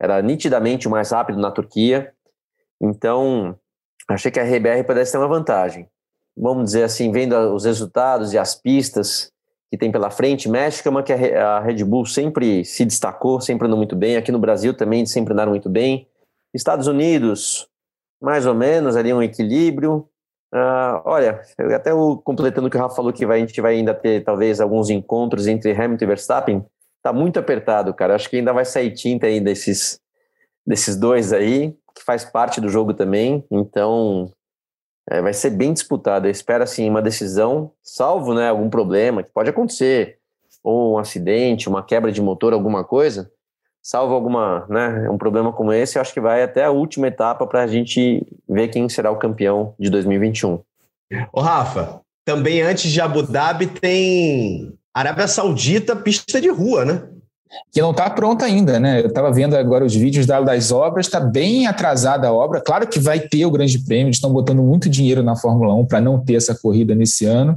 [0.00, 2.12] era nitidamente o mais rápido na Turquia.
[2.80, 3.56] Então,
[4.08, 5.88] achei que a RBR pudesse ter uma vantagem.
[6.36, 9.32] Vamos dizer assim, vendo os resultados e as pistas
[9.70, 13.66] que tem pela frente, México é uma que a Red Bull sempre se destacou, sempre
[13.66, 14.16] andou muito bem.
[14.16, 16.06] Aqui no Brasil também sempre andaram muito bem.
[16.54, 17.68] Estados Unidos,
[18.20, 20.08] mais ou menos, ali um equilíbrio.
[20.54, 21.42] Uh, olha,
[21.74, 24.24] até o, completando o que o Rafa falou, que vai, a gente vai ainda ter
[24.24, 26.66] talvez alguns encontros entre Hamilton e Verstappen,
[27.02, 28.14] tá muito apertado, cara.
[28.14, 30.00] Acho que ainda vai sair tinta aí desses,
[30.66, 33.44] desses dois aí, que faz parte do jogo também.
[33.50, 34.30] Então,
[35.10, 36.26] é, vai ser bem disputado.
[36.26, 40.18] Eu espero, assim, uma decisão, salvo né, algum problema que pode acontecer,
[40.62, 43.30] ou um acidente, uma quebra de motor, alguma coisa
[43.86, 47.46] salvo alguma, né, um problema como esse, eu acho que vai até a última etapa
[47.46, 50.58] para a gente ver quem será o campeão de 2021.
[51.32, 57.02] Ô Rafa, também antes de Abu Dhabi tem Arábia Saudita, pista de rua, né?
[57.72, 59.02] Que não está pronta ainda, né?
[59.02, 62.60] Eu estava vendo agora os vídeos das obras, está bem atrasada a obra.
[62.60, 65.86] Claro que vai ter o Grande Prêmio, eles estão botando muito dinheiro na Fórmula 1
[65.86, 67.56] para não ter essa corrida nesse ano,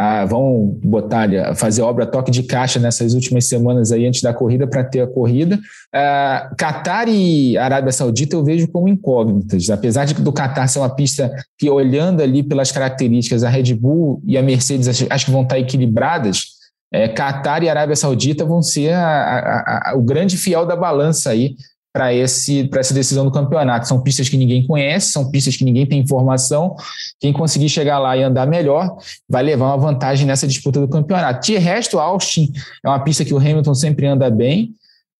[0.00, 4.64] ah, vão botar, fazer obra toque de caixa nessas últimas semanas aí antes da corrida
[4.64, 5.58] para ter a corrida.
[5.92, 10.88] Ah, Qatar e Arábia Saudita eu vejo como incógnitas, apesar de do Qatar ser uma
[10.88, 15.32] pista que, olhando ali pelas características, a Red Bull e a Mercedes acho, acho que
[15.32, 16.44] vão estar equilibradas.
[16.92, 21.30] É, Qatar e Arábia Saudita vão ser a, a, a, o grande fiel da balança
[21.30, 21.56] aí
[21.92, 23.88] para essa decisão do campeonato.
[23.88, 26.76] São pistas que ninguém conhece, são pistas que ninguém tem informação.
[27.18, 28.96] Quem conseguir chegar lá e andar melhor
[29.28, 31.44] vai levar uma vantagem nessa disputa do campeonato.
[31.44, 32.52] De resto, Austin
[32.84, 34.74] é uma pista que o Hamilton sempre anda bem,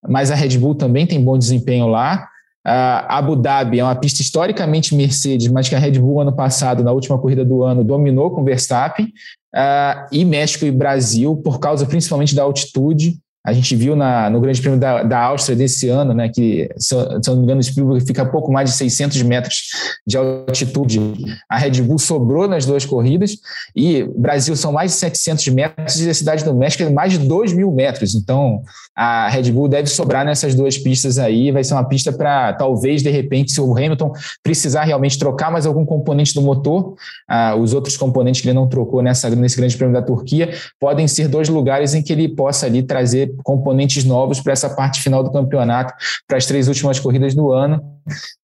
[0.06, 2.28] mas a Red Bull também tem bom desempenho lá.
[2.66, 6.84] Uh, Abu Dhabi é uma pista historicamente Mercedes, mas que a Red Bull ano passado,
[6.84, 9.06] na última corrida do ano, dominou com Verstappen.
[9.54, 14.40] Uh, e México e Brasil, por causa principalmente da altitude, a gente viu na, no
[14.40, 17.60] Grande Prêmio da, da Áustria desse ano, né, que, se, se eu não me engano,
[17.60, 19.62] o Spielberg fica a pouco mais de 600 metros
[20.06, 21.00] de altitude.
[21.48, 23.38] A Red Bull sobrou nas duas corridas
[23.74, 27.18] e Brasil são mais de 700 metros e a Cidade do México é mais de
[27.18, 28.14] 2 mil metros.
[28.14, 28.62] Então,
[29.00, 31.52] a Red Bull deve sobrar nessas duas pistas aí.
[31.52, 35.66] Vai ser uma pista para, talvez, de repente, se o Hamilton precisar realmente trocar mais
[35.66, 36.96] algum componente do motor,
[37.28, 41.06] ah, os outros componentes que ele não trocou nessa, nesse Grande Prêmio da Turquia, podem
[41.06, 45.22] ser dois lugares em que ele possa ali trazer componentes novos para essa parte final
[45.22, 45.94] do campeonato,
[46.26, 47.80] para as três últimas corridas do ano,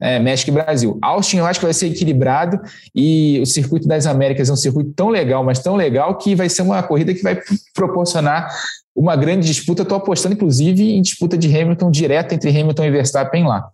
[0.00, 0.96] é, México e Brasil.
[1.02, 2.60] Austin eu acho que vai ser equilibrado
[2.94, 6.48] e o Circuito das Américas é um circuito tão legal, mas tão legal que vai
[6.48, 7.40] ser uma corrida que vai
[7.74, 8.48] proporcionar
[8.94, 9.82] uma grande disputa.
[9.82, 13.68] Estou apostando, inclusive, em disputa de Hamilton direta entre Hamilton e Verstappen lá.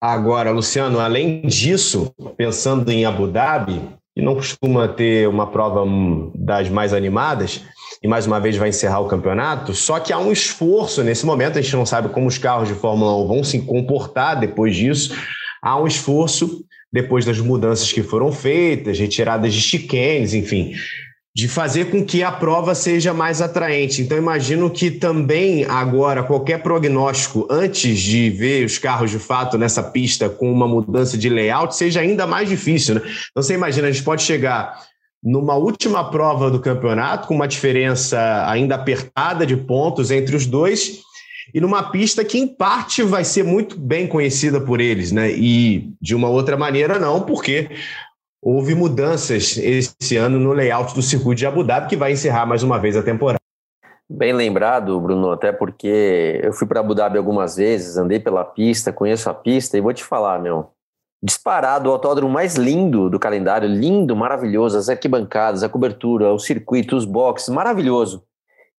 [0.00, 3.80] Agora, Luciano, além disso, pensando em Abu Dhabi,
[4.14, 5.84] que não costuma ter uma prova
[6.34, 7.62] das mais animadas,
[8.02, 9.72] e mais uma vez vai encerrar o campeonato.
[9.74, 12.74] Só que há um esforço nesse momento, a gente não sabe como os carros de
[12.74, 15.14] Fórmula 1 vão se comportar depois disso.
[15.62, 20.72] Há um esforço depois das mudanças que foram feitas, retiradas de chicanes, enfim,
[21.34, 24.02] de fazer com que a prova seja mais atraente.
[24.02, 29.82] Então, imagino que também agora qualquer prognóstico antes de ver os carros de fato nessa
[29.82, 32.96] pista com uma mudança de layout seja ainda mais difícil.
[32.96, 33.00] Né?
[33.30, 34.78] Então, você imagina, a gente pode chegar
[35.22, 41.00] numa última prova do campeonato, com uma diferença ainda apertada de pontos entre os dois,
[41.54, 45.30] e numa pista que, em parte, vai ser muito bem conhecida por eles, né?
[45.30, 47.68] E de uma outra maneira, não, porque
[48.42, 52.64] houve mudanças esse ano no layout do circuito de Abu Dhabi, que vai encerrar mais
[52.64, 53.38] uma vez a temporada.
[54.10, 58.92] Bem lembrado, Bruno, até porque eu fui para Abu Dhabi algumas vezes, andei pela pista,
[58.92, 60.70] conheço a pista, e vou te falar, meu,
[61.22, 66.96] disparado o autódromo mais lindo do calendário, lindo, maravilhoso, as arquibancadas, a cobertura, o circuito,
[66.96, 68.24] os boxes, maravilhoso.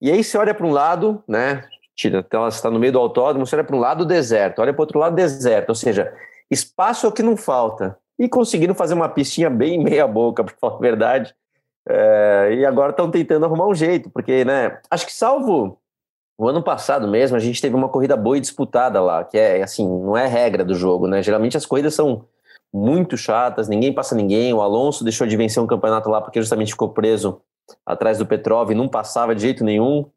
[0.03, 1.64] E aí você olha para um lado, né?
[1.94, 4.83] Tira, você está no meio do autódromo, você olha para um lado deserto, olha para
[4.83, 6.12] outro lado deserto, ou seja,
[6.51, 7.96] espaço é o que não falta.
[8.18, 11.35] E conseguiram fazer uma pistinha bem meia boca, para falar a verdade.
[11.88, 14.79] É, e agora estão tentando arrumar um jeito, porque, né?
[14.90, 15.79] Acho que salvo
[16.38, 19.62] o ano passado mesmo, a gente teve uma corrida boa e disputada lá, que é
[19.62, 21.22] assim, não é regra do jogo, né?
[21.22, 22.25] Geralmente as corridas são
[22.72, 24.53] muito chatas, ninguém passa ninguém.
[24.53, 27.40] O Alonso deixou de vencer um campeonato lá porque justamente ficou preso
[27.85, 30.11] atrás do Petrov e não passava de jeito nenhum.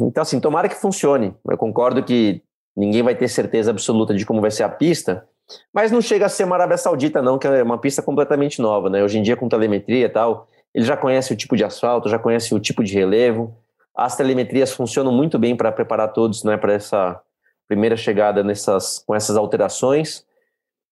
[0.00, 1.34] então, assim, tomara que funcione.
[1.48, 2.42] Eu concordo que
[2.74, 5.28] ninguém vai ter certeza absoluta de como vai ser a pista,
[5.72, 8.90] mas não chega a ser uma Arábia Saudita, não, que é uma pista completamente nova,
[8.90, 9.02] né?
[9.02, 12.18] Hoje em dia, com telemetria e tal, ele já conhece o tipo de asfalto, já
[12.18, 13.56] conhece o tipo de relevo.
[13.94, 17.18] As telemetrias funcionam muito bem para preparar todos né, para essa
[17.66, 20.24] primeira chegada nessas, com essas alterações.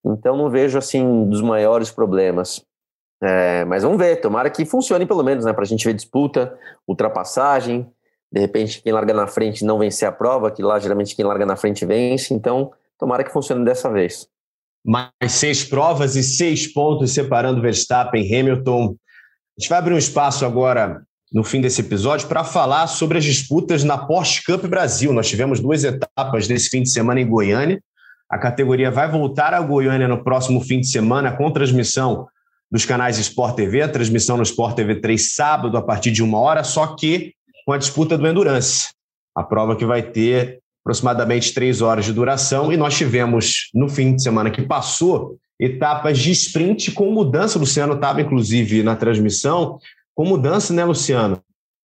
[0.05, 2.65] Então não vejo assim dos maiores problemas.
[3.23, 5.53] É, mas vamos ver, tomara que funcione pelo menos, né?
[5.53, 7.91] Para a gente ver disputa, ultrapassagem,
[8.31, 11.47] de repente quem larga na frente não vencer a prova, que lá geralmente quem larga
[11.47, 12.33] na frente vence.
[12.35, 14.29] Então tomara que funcione dessa vez.
[14.85, 18.97] Mais seis provas e seis pontos separando Verstappen e Hamilton.
[19.57, 23.25] A gente vai abrir um espaço agora no fim desse episódio para falar sobre as
[23.25, 25.13] disputas na Porsche Cup Brasil.
[25.13, 27.81] Nós tivemos duas etapas desse fim de semana em Goiânia.
[28.31, 32.29] A categoria vai voltar a Goiânia no próximo fim de semana com transmissão
[32.71, 36.39] dos canais Sport TV, a transmissão no Sport TV 3 sábado a partir de uma
[36.39, 37.33] hora, só que
[37.65, 38.89] com a disputa do Endurance.
[39.37, 44.15] A prova que vai ter aproximadamente três horas de duração, e nós tivemos, no fim
[44.15, 47.57] de semana que passou, etapas de sprint com mudança.
[47.57, 49.79] O Luciano estava, inclusive, na transmissão,
[50.15, 51.41] com mudança, né, Luciano?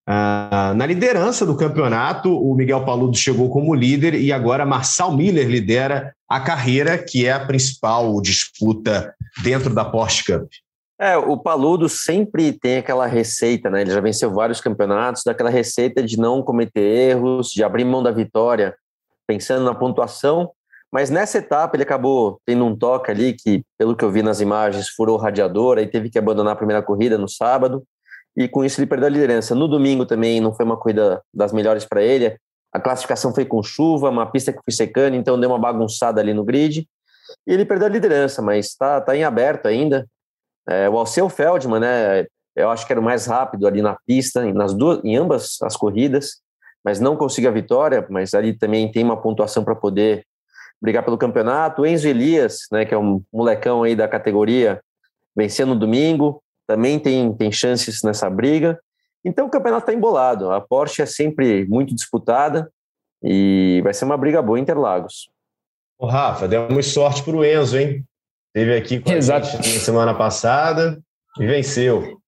[0.07, 5.49] Ah, na liderança do campeonato, o Miguel Paludo chegou como líder e agora Marçal Miller
[5.49, 10.51] lidera a carreira, que é a principal disputa dentro da Porsche Cup.
[11.01, 13.81] É, o Paludo sempre tem aquela receita, né?
[13.81, 18.11] Ele já venceu vários campeonatos, daquela receita de não cometer erros, de abrir mão da
[18.11, 18.75] vitória,
[19.31, 20.51] pensando na pontuação.
[20.91, 24.41] Mas nessa etapa ele acabou tendo um toque ali que, pelo que eu vi nas
[24.41, 27.85] imagens, furou o radiador, aí teve que abandonar a primeira corrida no sábado,
[28.37, 29.55] e com isso ele perdeu a liderança.
[29.55, 32.37] No domingo também não foi uma corrida das melhores para ele.
[32.73, 36.35] A classificação foi com chuva, uma pista que foi secando, então deu uma bagunçada ali
[36.35, 36.89] no grid.
[37.47, 40.09] E ele perdeu a liderança, mas está tá em aberto ainda.
[40.69, 42.27] É, o Alceu Feldman, né,
[42.57, 45.77] eu acho que era o mais rápido ali na pista, nas duas, em ambas as
[45.77, 46.41] corridas,
[46.85, 50.25] mas não conseguiu a vitória, mas ali também tem uma pontuação para poder
[50.81, 51.83] brigar pelo campeonato.
[51.83, 54.81] O Enzo Elias, né, que é um molecão aí da categoria,
[55.37, 58.79] venceu no domingo, também tem, tem chances nessa briga.
[59.25, 60.51] Então o campeonato está embolado.
[60.51, 62.71] A Porsche é sempre muito disputada
[63.23, 65.29] e vai ser uma briga boa em Interlagos.
[65.99, 68.05] Ô, Rafa, demos sorte para o Enzo, hein?
[68.55, 69.47] Teve aqui com Exato.
[69.47, 70.99] a gente semana passada
[71.39, 72.20] e venceu.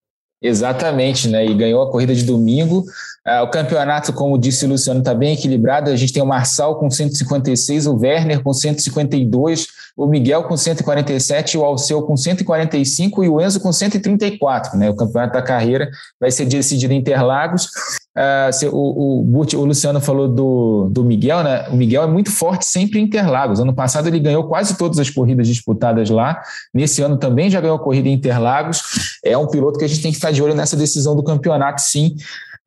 [0.43, 1.47] Exatamente, né?
[1.47, 2.85] E ganhou a corrida de domingo.
[3.25, 5.89] Ah, o campeonato, como disse o Luciano, está bem equilibrado.
[5.89, 11.57] A gente tem o Marçal com 156, o Werner com 152, o Miguel com 147,
[11.57, 14.77] o Alceu com 145 e o Enzo com 134.
[14.77, 14.91] Né?
[14.91, 15.89] O campeonato da carreira
[16.21, 17.69] vai ser decidido em Interlagos.
[18.15, 21.67] Uh, o, o, o, Luciano falou do, do Miguel, né?
[21.71, 23.59] O Miguel é muito forte sempre em Interlagos.
[23.59, 26.43] Ano passado ele ganhou quase todas as corridas disputadas lá.
[26.75, 29.19] Nesse ano também já ganhou a corrida em Interlagos.
[29.25, 31.81] É um piloto que a gente tem que ficar de olho nessa decisão do campeonato,
[31.81, 32.15] sim.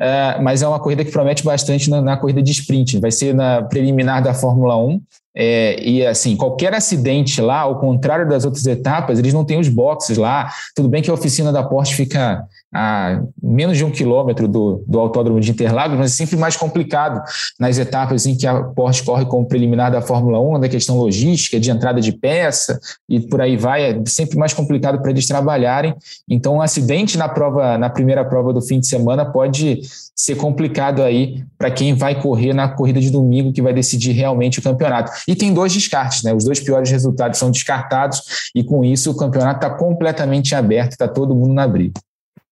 [0.02, 3.00] Uh, mas é uma corrida que promete bastante na, na, corrida de sprint.
[3.00, 5.00] Vai ser na preliminar da Fórmula 1.
[5.38, 9.70] É, e assim, qualquer acidente lá, ao contrário das outras etapas, eles não têm os
[9.70, 10.50] boxes lá.
[10.74, 12.46] Tudo bem que a oficina da Porsche fica
[12.76, 17.24] a menos de um quilômetro do, do Autódromo de Interlagos, mas é sempre mais complicado
[17.58, 21.58] nas etapas em que a Porsche corre como preliminar da Fórmula 1, da questão logística,
[21.58, 25.96] de entrada de peça e por aí vai, é sempre mais complicado para eles trabalharem.
[26.30, 29.80] Então, um acidente na prova, na primeira prova do fim de semana pode
[30.14, 34.60] ser complicado aí para quem vai correr na corrida de domingo, que vai decidir realmente
[34.60, 35.14] o campeonato.
[35.26, 36.34] E tem dois descartes, né?
[36.34, 38.22] Os dois piores resultados são descartados,
[38.54, 41.94] e com isso o campeonato está completamente aberto, está todo mundo na briga.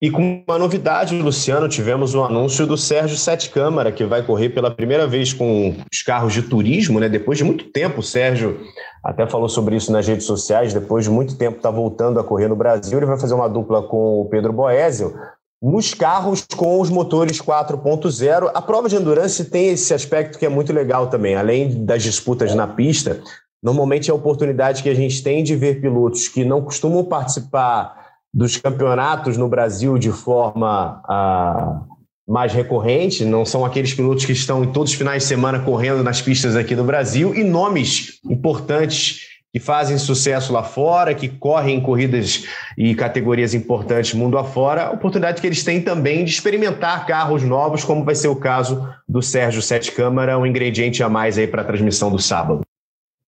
[0.04, 4.22] E com uma novidade, Luciano, tivemos o um anúncio do Sérgio Sete Câmara, que vai
[4.22, 7.08] correr pela primeira vez com os carros de turismo, né?
[7.08, 8.60] Depois de muito tempo, o Sérgio
[9.02, 12.50] até falou sobre isso nas redes sociais, depois de muito tempo está voltando a correr
[12.50, 15.14] no Brasil, ele vai fazer uma dupla com o Pedro Boésio,
[15.62, 18.52] nos carros com os motores 4.0.
[18.54, 22.54] A prova de endurance tem esse aspecto que é muito legal também, além das disputas
[22.54, 23.22] na pista,
[23.64, 28.03] normalmente é a oportunidade que a gente tem de ver pilotos que não costumam participar
[28.34, 31.82] dos campeonatos no Brasil de forma ah,
[32.28, 36.04] mais recorrente, não são aqueles pilotos que estão em todos os finais de semana correndo
[36.04, 41.78] nas pistas aqui do Brasil, e nomes importantes que fazem sucesso lá fora, que correm
[41.78, 42.44] em corridas
[42.76, 47.84] e categorias importantes mundo afora, a oportunidade que eles têm também de experimentar carros novos,
[47.84, 51.62] como vai ser o caso do Sérgio Sete Câmara, um ingrediente a mais aí para
[51.62, 52.63] a transmissão do sábado.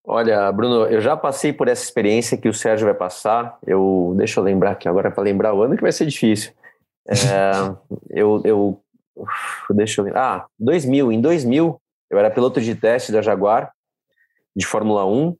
[0.07, 3.57] Olha, Bruno, eu já passei por essa experiência que o Sérgio vai passar.
[3.65, 6.51] Eu deixa eu lembrar aqui agora para lembrar o ano que vai ser difícil.
[7.07, 7.51] É,
[8.09, 8.81] eu, eu
[9.71, 10.21] deixa eu lembrar.
[10.21, 11.11] Ah, 2000.
[11.11, 11.81] Em 2000
[12.11, 13.71] eu era piloto de teste da Jaguar
[14.55, 15.35] de Fórmula 1.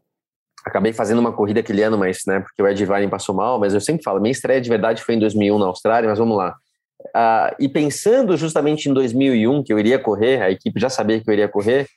[0.66, 3.60] Acabei fazendo uma corrida aquele ano, mas né, porque o Ed Vine passou mal.
[3.60, 6.10] Mas eu sempre falo, minha estreia de verdade foi em 2001 na Austrália.
[6.10, 6.56] Mas vamos lá.
[7.14, 11.30] Ah, e pensando justamente em 2001 que eu iria correr, a equipe já sabia que
[11.30, 11.88] eu iria correr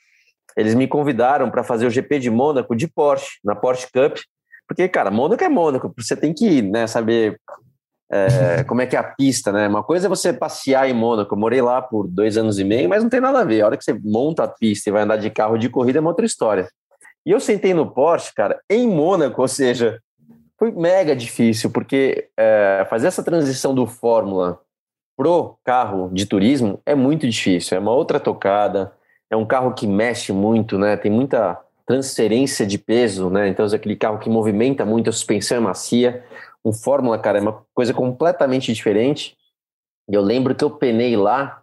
[0.59, 4.18] eles me convidaram para fazer o GP de Mônaco de Porsche, na Porsche Cup,
[4.66, 7.40] porque, cara, Mônaco é Mônaco, você tem que né, saber
[8.11, 9.68] é, como é que é a pista, né?
[9.68, 12.88] Uma coisa é você passear em Mônaco, eu morei lá por dois anos e meio,
[12.88, 13.62] mas não tem nada a ver.
[13.62, 16.00] A hora que você monta a pista e vai andar de carro de corrida é
[16.00, 16.68] uma outra história.
[17.24, 20.00] E eu sentei no Porsche, cara, em Mônaco, ou seja,
[20.59, 24.61] foi mega difícil, porque é, fazer essa transição do Fórmula
[25.16, 28.92] pro carro de turismo é muito difícil, é uma outra tocada,
[29.30, 30.96] é um carro que mexe muito, né?
[30.96, 33.48] Tem muita transferência de peso, né?
[33.48, 36.24] Então é aquele carro que movimenta muito, a suspensão é macia.
[36.64, 39.36] Um Fórmula, cara, é uma coisa completamente diferente.
[40.08, 41.62] E eu lembro que eu penei lá,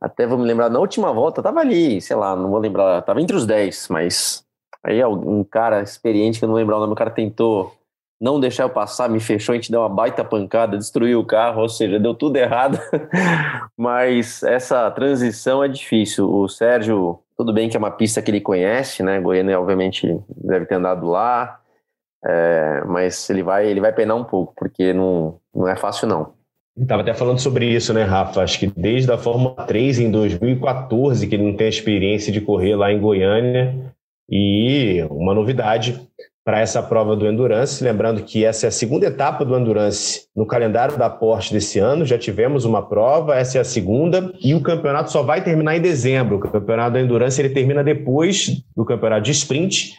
[0.00, 3.20] até vou me lembrar, na última volta, tava ali, sei lá, não vou lembrar, tava
[3.20, 4.44] entre os 10, mas
[4.82, 7.74] aí um cara experiente, que eu não lembro o nome, o cara tentou
[8.24, 11.60] não deixar eu passar, me fechou, a gente deu uma baita pancada, destruiu o carro,
[11.60, 12.80] ou seja, deu tudo errado.
[13.76, 16.26] Mas essa transição é difícil.
[16.32, 19.20] O Sérgio, tudo bem que é uma pista que ele conhece, né?
[19.20, 21.60] Goiânia, obviamente, deve ter andado lá,
[22.24, 26.32] é, mas ele vai, ele vai penar um pouco, porque não, não é fácil, não.
[26.80, 28.42] Estava até falando sobre isso, né, Rafa?
[28.42, 32.40] Acho que desde a Fórmula 3 em 2014 que ele não tem a experiência de
[32.40, 33.92] correr lá em Goiânia.
[34.30, 36.00] E uma novidade
[36.44, 37.82] para essa prova do Endurance.
[37.82, 42.04] Lembrando que essa é a segunda etapa do Endurance no calendário da Porsche desse ano.
[42.04, 45.80] Já tivemos uma prova, essa é a segunda, e o campeonato só vai terminar em
[45.80, 46.36] dezembro.
[46.36, 49.94] O campeonato do Endurance ele termina depois do campeonato de sprint,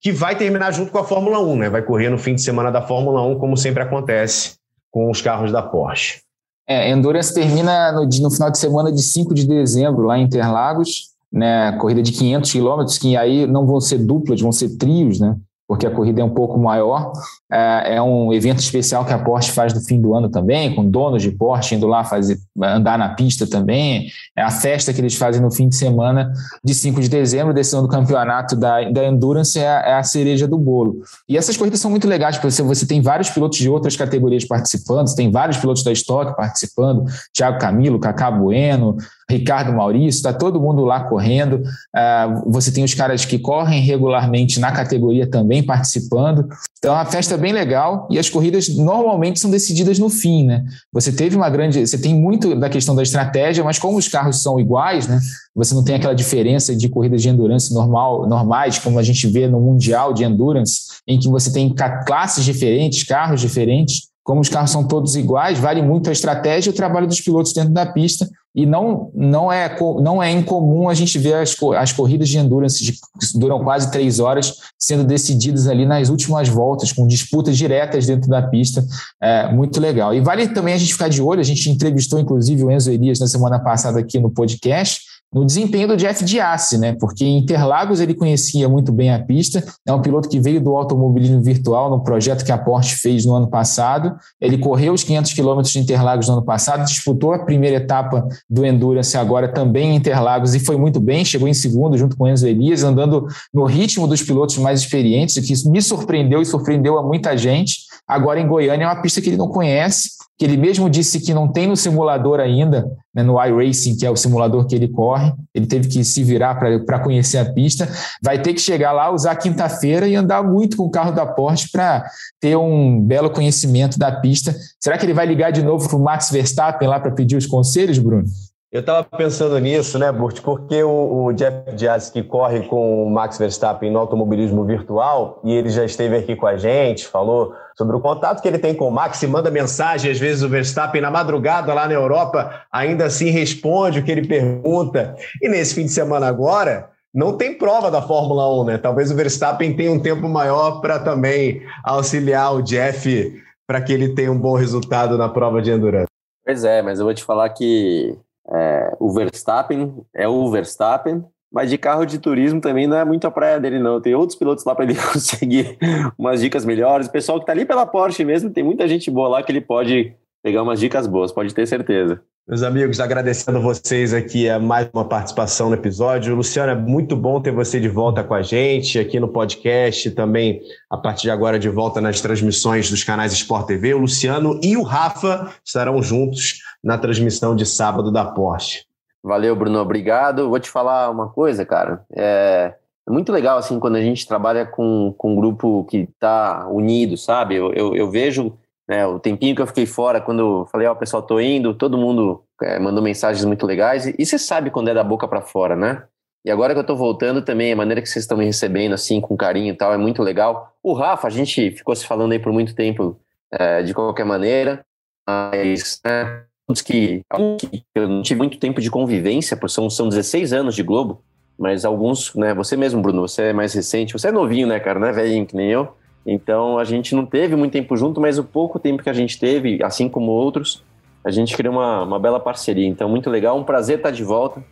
[0.00, 1.70] que vai terminar junto com a Fórmula 1, né?
[1.70, 4.56] Vai correr no fim de semana da Fórmula 1, como sempre acontece
[4.92, 6.20] com os carros da Porsche.
[6.68, 11.08] É, Endurance termina no, no final de semana de 5 de dezembro, lá em Interlagos,
[11.32, 11.72] né?
[11.80, 15.34] Corrida de 500 quilômetros, que aí não vão ser duplas, vão ser trios, né?
[15.68, 17.12] Porque a corrida é um pouco maior.
[17.52, 20.88] É, é, um evento especial que a Porsche faz no fim do ano também, com
[20.88, 24.08] donos de Porsche indo lá fazer, andar na pista também.
[24.34, 26.32] É a festa que eles fazem no fim de semana
[26.64, 30.48] de 5 de dezembro, decisão do campeonato da, da Endurance, é a, é a, cereja
[30.48, 31.02] do bolo.
[31.28, 34.46] E essas corridas são muito legais, porque você, você tem vários pilotos de outras categorias
[34.46, 37.04] participando, você tem vários pilotos da Stock participando,
[37.34, 38.96] Thiago Camilo, Cacá Bueno,
[39.30, 41.62] Ricardo Maurício, está todo mundo lá correndo.
[41.94, 46.48] Uh, você tem os caras que correm regularmente na categoria também participando.
[46.78, 50.64] Então, é uma festa bem legal e as corridas normalmente são decididas no fim, né?
[50.92, 51.86] Você teve uma grande.
[51.86, 55.20] Você tem muito da questão da estratégia, mas como os carros são iguais, né?
[55.54, 59.46] Você não tem aquela diferença de corridas de endurance normal, normais, como a gente vê
[59.46, 61.74] no Mundial de Endurance, em que você tem
[62.06, 66.72] classes diferentes, carros diferentes como os carros são todos iguais, vale muito a estratégia e
[66.72, 68.28] o trabalho dos pilotos dentro da pista.
[68.54, 72.84] E não, não, é, não é incomum a gente ver as, as corridas de endurance
[72.84, 72.98] de, que
[73.36, 78.42] duram quase três horas sendo decididas ali nas últimas voltas, com disputas diretas dentro da
[78.42, 78.84] pista.
[79.18, 80.12] É muito legal.
[80.12, 83.18] E vale também a gente ficar de olho, a gente entrevistou inclusive o Enzo Elias
[83.18, 86.96] na semana passada aqui no podcast no desempenho do Jeff Diassi, né?
[86.98, 90.74] Porque em Interlagos ele conhecia muito bem a pista, é um piloto que veio do
[90.74, 94.16] automobilismo virtual no projeto que a Porsche fez no ano passado.
[94.40, 98.64] Ele correu os 500 quilômetros de Interlagos no ano passado, disputou a primeira etapa do
[98.64, 102.46] Endurance agora também em Interlagos e foi muito bem, chegou em segundo junto com Enzo
[102.46, 107.02] Elias, andando no ritmo dos pilotos mais experientes, o que me surpreendeu e surpreendeu a
[107.02, 107.88] muita gente.
[108.06, 111.34] Agora em Goiânia é uma pista que ele não conhece, que ele mesmo disse que
[111.34, 115.32] não tem no simulador ainda, né, no iRacing, que é o simulador que ele corre,
[115.52, 117.88] ele teve que se virar para conhecer a pista,
[118.22, 121.68] vai ter que chegar lá, usar quinta-feira e andar muito com o carro da Porsche
[121.72, 122.08] para
[122.40, 124.54] ter um belo conhecimento da pista.
[124.78, 127.46] Será que ele vai ligar de novo para o Max Verstappen lá para pedir os
[127.46, 128.24] conselhos, Bruno?
[128.70, 130.42] Eu estava pensando nisso, né, Burt?
[130.42, 135.54] Porque o, o Jeff Diaz, que corre com o Max Verstappen no automobilismo virtual, e
[135.54, 138.86] ele já esteve aqui com a gente, falou sobre o contato que ele tem com
[138.86, 143.06] o Max, e manda mensagem, às vezes o Verstappen na madrugada lá na Europa ainda
[143.06, 145.16] assim responde o que ele pergunta.
[145.40, 148.76] E nesse fim de semana agora, não tem prova da Fórmula 1, né?
[148.76, 154.10] Talvez o Verstappen tenha um tempo maior para também auxiliar o Jeff para que ele
[154.10, 156.08] tenha um bom resultado na prova de endurance.
[156.44, 158.14] Pois é, mas eu vou te falar que
[158.52, 163.26] é, o Verstappen é o Verstappen, mas de carro de turismo também não é muito
[163.26, 164.00] a praia dele, não.
[164.00, 165.78] Tem outros pilotos lá para ele conseguir
[166.18, 167.06] umas dicas melhores.
[167.06, 169.60] O pessoal que está ali pela Porsche mesmo, tem muita gente boa lá que ele
[169.60, 172.22] pode pegar umas dicas boas, pode ter certeza.
[172.48, 176.34] Meus amigos, agradecendo vocês aqui a mais uma participação no episódio.
[176.34, 180.62] Luciano, é muito bom ter você de volta com a gente aqui no podcast, também
[180.88, 183.92] a partir de agora de volta nas transmissões dos canais Sport TV.
[183.92, 188.84] O Luciano e o Rafa estarão juntos na transmissão de sábado da Porsche.
[189.22, 190.48] Valeu, Bruno, obrigado.
[190.48, 192.04] Vou te falar uma coisa, cara.
[192.12, 192.74] É,
[193.06, 197.16] é muito legal assim quando a gente trabalha com, com um grupo que está unido,
[197.16, 197.56] sabe?
[197.56, 198.56] Eu, eu, eu vejo
[198.88, 201.98] né, o tempinho que eu fiquei fora, quando falei, ó, oh, pessoal, tô indo, todo
[201.98, 205.42] mundo é, mandou mensagens muito legais, e, e você sabe quando é da boca para
[205.42, 206.04] fora, né?
[206.44, 209.20] E agora que eu tô voltando também, a maneira que vocês estão me recebendo, assim,
[209.20, 210.72] com carinho e tal, é muito legal.
[210.82, 213.20] O Rafa, a gente ficou se falando aí por muito tempo,
[213.52, 214.84] é, de qualquer maneira,
[215.28, 217.22] mas, né, que,
[217.58, 221.22] que eu não tive muito tempo de convivência, porque são, são 16 anos de Globo,
[221.58, 224.98] mas alguns, né, você mesmo, Bruno, você é mais recente, você é novinho, né, cara,
[224.98, 225.88] não é velhinho que nem eu,
[226.26, 229.38] então a gente não teve muito tempo junto, mas o pouco tempo que a gente
[229.38, 230.84] teve, assim como outros,
[231.24, 232.86] a gente criou uma, uma bela parceria.
[232.86, 234.62] Então, muito legal, um prazer estar de volta,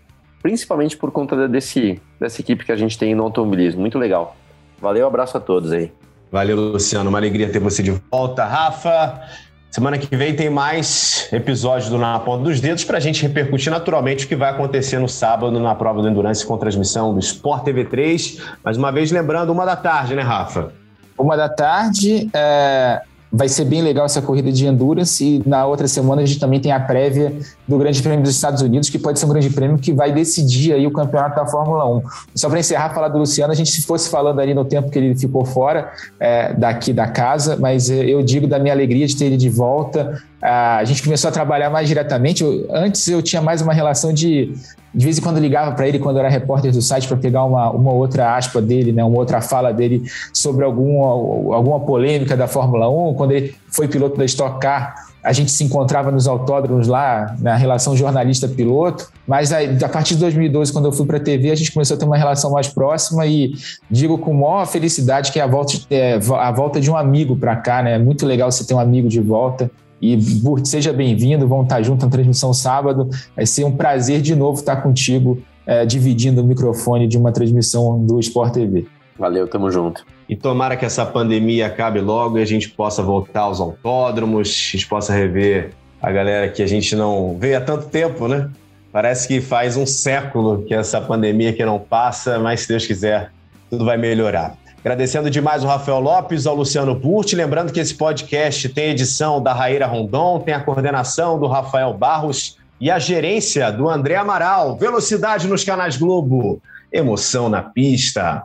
[0.43, 3.81] principalmente por conta desse, dessa equipe que a gente tem no automobilismo.
[3.81, 4.37] Muito legal.
[4.81, 5.91] Valeu, abraço a todos aí.
[6.31, 7.09] Valeu, Luciano.
[7.09, 8.45] Uma alegria ter você de volta.
[8.45, 9.23] Rafa,
[9.71, 13.71] semana que vem tem mais episódios do Na Ponta dos Dedos para a gente repercutir
[13.71, 17.65] naturalmente o que vai acontecer no sábado na prova do Endurance com transmissão do Sport
[17.65, 18.41] TV 3.
[18.65, 20.73] Mais uma vez, lembrando, uma da tarde, né, Rafa?
[21.19, 22.29] Uma da tarde.
[22.33, 26.39] É, vai ser bem legal essa corrida de endurance e na outra semana a gente
[26.39, 27.35] também tem a prévia
[27.67, 30.73] do Grande Prêmio dos Estados Unidos, que pode ser um grande prêmio que vai decidir
[30.73, 32.03] aí o campeonato da Fórmula 1.
[32.35, 34.99] Só para encerrar, falar do Luciano, a gente se fosse falando ali no tempo que
[34.99, 39.17] ele ficou fora é, daqui da casa, mas é, eu digo da minha alegria de
[39.17, 40.23] ter ele de volta.
[40.41, 42.45] A gente começou a trabalhar mais diretamente.
[42.45, 44.53] Eu, antes eu tinha mais uma relação de
[44.97, 47.71] de vez em quando ligava para ele quando era repórter do site para pegar uma,
[47.71, 52.89] uma outra aspa dele, né, uma outra fala dele sobre alguma, alguma polêmica da Fórmula
[52.89, 57.37] 1, quando ele foi piloto da Stock Car, a gente se encontrava nos autódromos lá,
[57.41, 61.51] na relação jornalista-piloto, mas a, a partir de 2012, quando eu fui para a TV,
[61.51, 63.53] a gente começou a ter uma relação mais próxima e
[63.91, 67.57] digo com maior felicidade que é a volta, é, a volta de um amigo para
[67.57, 67.97] cá, né?
[67.97, 69.69] É muito legal você ter um amigo de volta.
[70.01, 73.09] E Burt, seja bem-vindo, vamos estar juntos na transmissão sábado.
[73.35, 78.05] Vai ser um prazer de novo estar contigo, é, dividindo o microfone de uma transmissão
[78.05, 78.87] do Sport TV.
[79.19, 80.05] Valeu, tamo junto.
[80.29, 84.77] E tomara que essa pandemia acabe logo e a gente possa voltar aos autódromos, a
[84.77, 85.71] gente possa rever
[86.03, 88.51] a galera que a gente não vê há tanto tempo, né?
[88.93, 93.33] Parece que faz um século que essa pandemia que não passa, mas se Deus quiser,
[93.71, 94.57] tudo vai melhorar.
[94.87, 97.35] Agradecendo demais o Rafael Lopes, ao Luciano Burti.
[97.35, 102.57] Lembrando que esse podcast tem edição da Raíra Rondon, tem a coordenação do Rafael Barros
[102.81, 104.77] e a gerência do André Amaral.
[104.77, 106.63] Velocidade nos canais Globo.
[106.93, 108.45] Emoção na pista.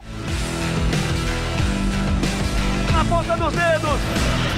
[2.91, 4.50] Na ponta dos dedos.